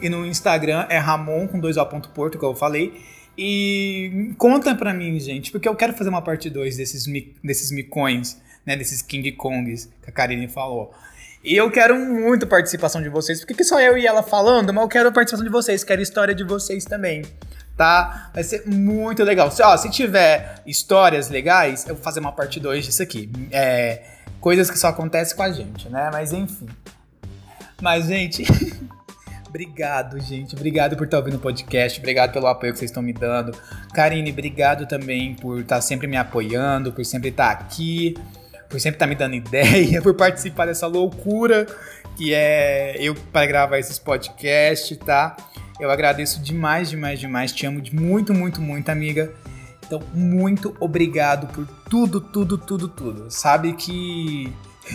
e 0.00 0.08
no 0.08 0.24
Instagram 0.24 0.86
é 0.88 0.98
ramon 0.98 1.46
com 1.46 1.58
dois 1.58 1.76
O 1.76 1.86
porto, 1.86 2.38
que 2.38 2.44
eu 2.44 2.54
falei. 2.54 3.02
E 3.36 4.32
conta 4.36 4.74
pra 4.74 4.92
mim, 4.92 5.18
gente, 5.20 5.52
porque 5.52 5.68
eu 5.68 5.76
quero 5.76 5.92
fazer 5.92 6.08
uma 6.08 6.22
parte 6.22 6.50
2 6.50 6.76
desses, 6.76 7.04
desses 7.42 7.70
micões, 7.70 8.40
né, 8.66 8.74
desses 8.74 9.00
King 9.00 9.30
Kongs 9.32 9.88
que 10.02 10.10
a 10.10 10.12
Karine 10.12 10.48
falou. 10.48 10.92
E 11.42 11.56
eu 11.56 11.70
quero 11.70 11.96
muito 11.96 12.44
a 12.44 12.48
participação 12.48 13.00
de 13.00 13.08
vocês, 13.08 13.44
porque 13.44 13.62
só 13.62 13.80
eu 13.80 13.96
e 13.96 14.06
ela 14.06 14.22
falando, 14.22 14.72
mas 14.72 14.82
eu 14.82 14.88
quero 14.88 15.08
a 15.08 15.12
participação 15.12 15.44
de 15.44 15.52
vocês, 15.52 15.84
quero 15.84 16.00
a 16.00 16.02
história 16.02 16.34
de 16.34 16.44
vocês 16.44 16.84
também. 16.84 17.22
Tá? 17.76 18.30
Vai 18.34 18.42
ser 18.42 18.66
muito 18.66 19.22
legal. 19.22 19.50
Se, 19.52 19.62
ó, 19.62 19.76
se 19.76 19.88
tiver 19.88 20.60
histórias 20.66 21.30
legais, 21.30 21.86
eu 21.86 21.94
vou 21.94 22.02
fazer 22.02 22.18
uma 22.18 22.32
parte 22.32 22.58
2 22.58 22.84
disso 22.84 23.02
aqui. 23.02 23.30
É, 23.52 24.02
coisas 24.40 24.68
que 24.68 24.76
só 24.76 24.88
acontecem 24.88 25.36
com 25.36 25.42
a 25.44 25.52
gente, 25.52 25.88
né? 25.88 26.10
Mas 26.12 26.32
enfim. 26.32 26.66
Mas, 27.80 28.06
gente. 28.06 28.42
obrigado, 29.48 30.18
gente. 30.18 30.56
Obrigado 30.56 30.96
por 30.96 31.04
estar 31.04 31.18
ouvindo 31.18 31.36
o 31.36 31.40
podcast. 31.40 32.00
Obrigado 32.00 32.32
pelo 32.32 32.48
apoio 32.48 32.72
que 32.72 32.80
vocês 32.80 32.90
estão 32.90 33.02
me 33.02 33.12
dando. 33.12 33.56
Karine, 33.94 34.32
obrigado 34.32 34.88
também 34.88 35.36
por 35.36 35.60
estar 35.60 35.80
sempre 35.80 36.08
me 36.08 36.16
apoiando, 36.16 36.92
por 36.92 37.04
sempre 37.04 37.28
estar 37.28 37.50
aqui 37.50 38.16
por 38.68 38.80
sempre 38.80 38.96
estar 38.96 39.06
tá 39.06 39.08
me 39.08 39.14
dando 39.14 39.34
ideia, 39.34 40.00
por 40.02 40.14
participar 40.14 40.66
dessa 40.66 40.86
loucura 40.86 41.66
que 42.18 42.34
é 42.34 42.96
eu 42.98 43.14
para 43.14 43.46
gravar 43.46 43.78
esses 43.78 43.96
podcasts, 43.96 44.98
tá? 44.98 45.36
Eu 45.78 45.88
agradeço 45.88 46.42
demais, 46.42 46.90
demais, 46.90 47.20
demais. 47.20 47.52
Te 47.52 47.64
amo 47.64 47.80
muito, 47.92 48.34
muito, 48.34 48.60
muito, 48.60 48.88
amiga. 48.88 49.32
Então, 49.86 50.02
muito 50.12 50.76
obrigado 50.80 51.46
por 51.46 51.64
tudo, 51.88 52.20
tudo, 52.20 52.58
tudo, 52.58 52.88
tudo. 52.88 53.30
Sabe 53.30 53.72
que 53.74 54.52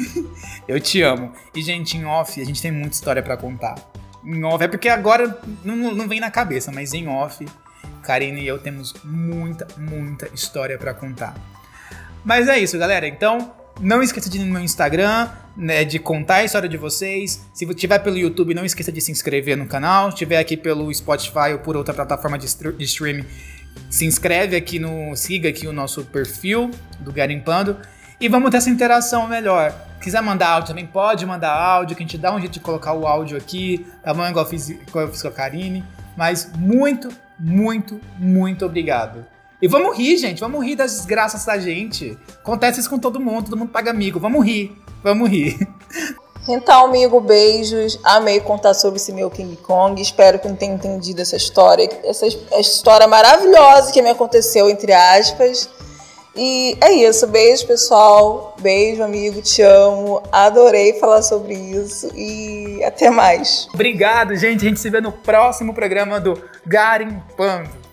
eu 0.67 0.79
te 0.81 1.01
amo. 1.01 1.31
E, 1.55 1.62
gente, 1.62 1.97
em 1.97 2.03
off, 2.03 2.39
a 2.41 2.45
gente 2.45 2.62
tem 2.62 2.71
muita 2.71 2.93
história 2.93 3.23
para 3.23 3.38
contar. 3.38 3.75
Em 4.25 4.43
off, 4.43 4.62
é 4.62 4.67
porque 4.67 4.89
agora 4.89 5.39
não, 5.63 5.95
não 5.95 6.07
vem 6.07 6.19
na 6.19 6.29
cabeça, 6.29 6.73
mas 6.73 6.93
em 6.93 7.07
off, 7.07 7.45
Karine 8.03 8.41
e 8.41 8.47
eu 8.47 8.59
temos 8.59 8.93
muita, 9.01 9.65
muita 9.77 10.29
história 10.33 10.77
para 10.77 10.93
contar. 10.93 11.33
Mas 12.25 12.49
é 12.49 12.59
isso, 12.59 12.77
galera. 12.77 13.07
Então, 13.07 13.53
não 13.79 14.01
esqueça 14.01 14.29
de 14.29 14.38
ir 14.38 14.45
no 14.45 14.53
meu 14.53 14.62
Instagram, 14.62 15.29
né, 15.55 15.83
de 15.83 15.99
contar 15.99 16.36
a 16.36 16.43
história 16.43 16.69
de 16.69 16.77
vocês. 16.77 17.45
Se 17.53 17.65
estiver 17.65 17.99
pelo 17.99 18.17
YouTube, 18.17 18.53
não 18.53 18.65
esqueça 18.65 18.91
de 18.91 19.01
se 19.01 19.12
inscrever 19.12 19.57
no 19.57 19.67
canal. 19.67 20.09
Se 20.09 20.15
estiver 20.15 20.38
aqui 20.38 20.55
pelo 20.57 20.93
Spotify 20.93 21.53
ou 21.53 21.59
por 21.59 21.75
outra 21.75 21.93
plataforma 21.93 22.38
de, 22.38 22.47
de 22.47 22.83
streaming, 22.83 23.25
se 23.89 24.05
inscreve 24.05 24.55
aqui 24.55 24.79
no. 24.79 25.15
Siga 25.15 25.49
aqui 25.49 25.67
o 25.67 25.73
nosso 25.73 26.03
perfil 26.05 26.71
do 26.99 27.12
Garimpando. 27.12 27.77
E 28.19 28.29
vamos 28.29 28.51
ter 28.51 28.57
essa 28.57 28.69
interação 28.69 29.27
melhor. 29.27 29.73
Quiser 30.01 30.21
mandar 30.21 30.49
áudio 30.49 30.69
também, 30.69 30.86
pode 30.86 31.25
mandar 31.25 31.53
áudio, 31.53 31.95
que 31.95 32.03
a 32.03 32.05
gente 32.05 32.17
dá 32.17 32.33
um 32.33 32.39
jeito 32.39 32.53
de 32.53 32.59
colocar 32.59 32.93
o 32.93 33.07
áudio 33.07 33.38
aqui, 33.38 33.86
tá 34.03 34.13
bom? 34.13 34.27
Igual 34.27 34.45
eu 34.45 34.49
fiz, 34.49 34.69
igual 34.69 35.05
eu 35.05 35.12
fiz 35.12 35.21
com 35.21 35.27
a 35.27 35.31
Karine. 35.31 35.83
Mas 36.15 36.51
muito, 36.55 37.09
muito, 37.39 37.99
muito 38.17 38.65
obrigado. 38.65 39.25
E 39.63 39.67
vamos 39.69 39.97
rir, 39.97 40.17
gente. 40.17 40.41
Vamos 40.41 40.62
rir 40.62 40.76
das 40.76 40.91
desgraças 40.91 41.45
da 41.45 41.58
gente. 41.58 42.17
Acontece 42.41 42.82
isso 42.82 42.89
com 42.89 42.99
todo 42.99 43.17
mundo, 43.17 43.45
todo 43.45 43.58
mundo 43.58 43.69
paga 43.69 43.91
amigo. 43.91 44.19
Vamos 44.19 44.45
rir. 44.45 44.76
Vamos 45.02 45.30
rir. 45.30 45.58
Então, 46.45 46.88
amigo, 46.88 47.21
beijos. 47.21 47.97
Amei 48.04 48.41
contar 48.41 48.73
sobre 48.73 48.97
esse 48.97 49.13
meu 49.13 49.32
King 49.32 49.56
Kong. 49.56 50.02
Espero 50.02 50.38
que 50.38 50.49
não 50.49 50.58
tenha 50.58 50.73
entendido 50.73 51.21
essa 51.21 51.38
história. 51.38 51.89
Essa, 52.04 52.28
história 52.60 53.08
maravilhosa 53.08 53.93
que 53.93 54.02
me 54.02 54.10
aconteceu, 54.10 54.69
entre 54.69 54.91
aspas. 54.91 55.69
E 56.36 56.78
é 56.82 56.91
isso. 56.91 57.26
Beijo, 57.28 57.65
pessoal. 57.65 58.58
Beijo, 58.60 59.02
amigo. 59.02 59.41
Te 59.41 59.62
amo. 59.62 60.21
Adorei 60.30 60.99
falar 60.99 61.21
sobre 61.21 61.54
isso. 61.54 62.12
E 62.13 62.84
até 62.84 63.10
mais. 63.10 63.69
Obrigado, 63.73 64.36
gente. 64.36 64.65
A 64.65 64.67
gente 64.67 64.82
se 64.82 64.89
vê 64.89 64.99
no 64.99 65.13
próximo 65.13 65.73
programa 65.73 66.19
do 66.19 66.38
Garimpando. 66.65 67.84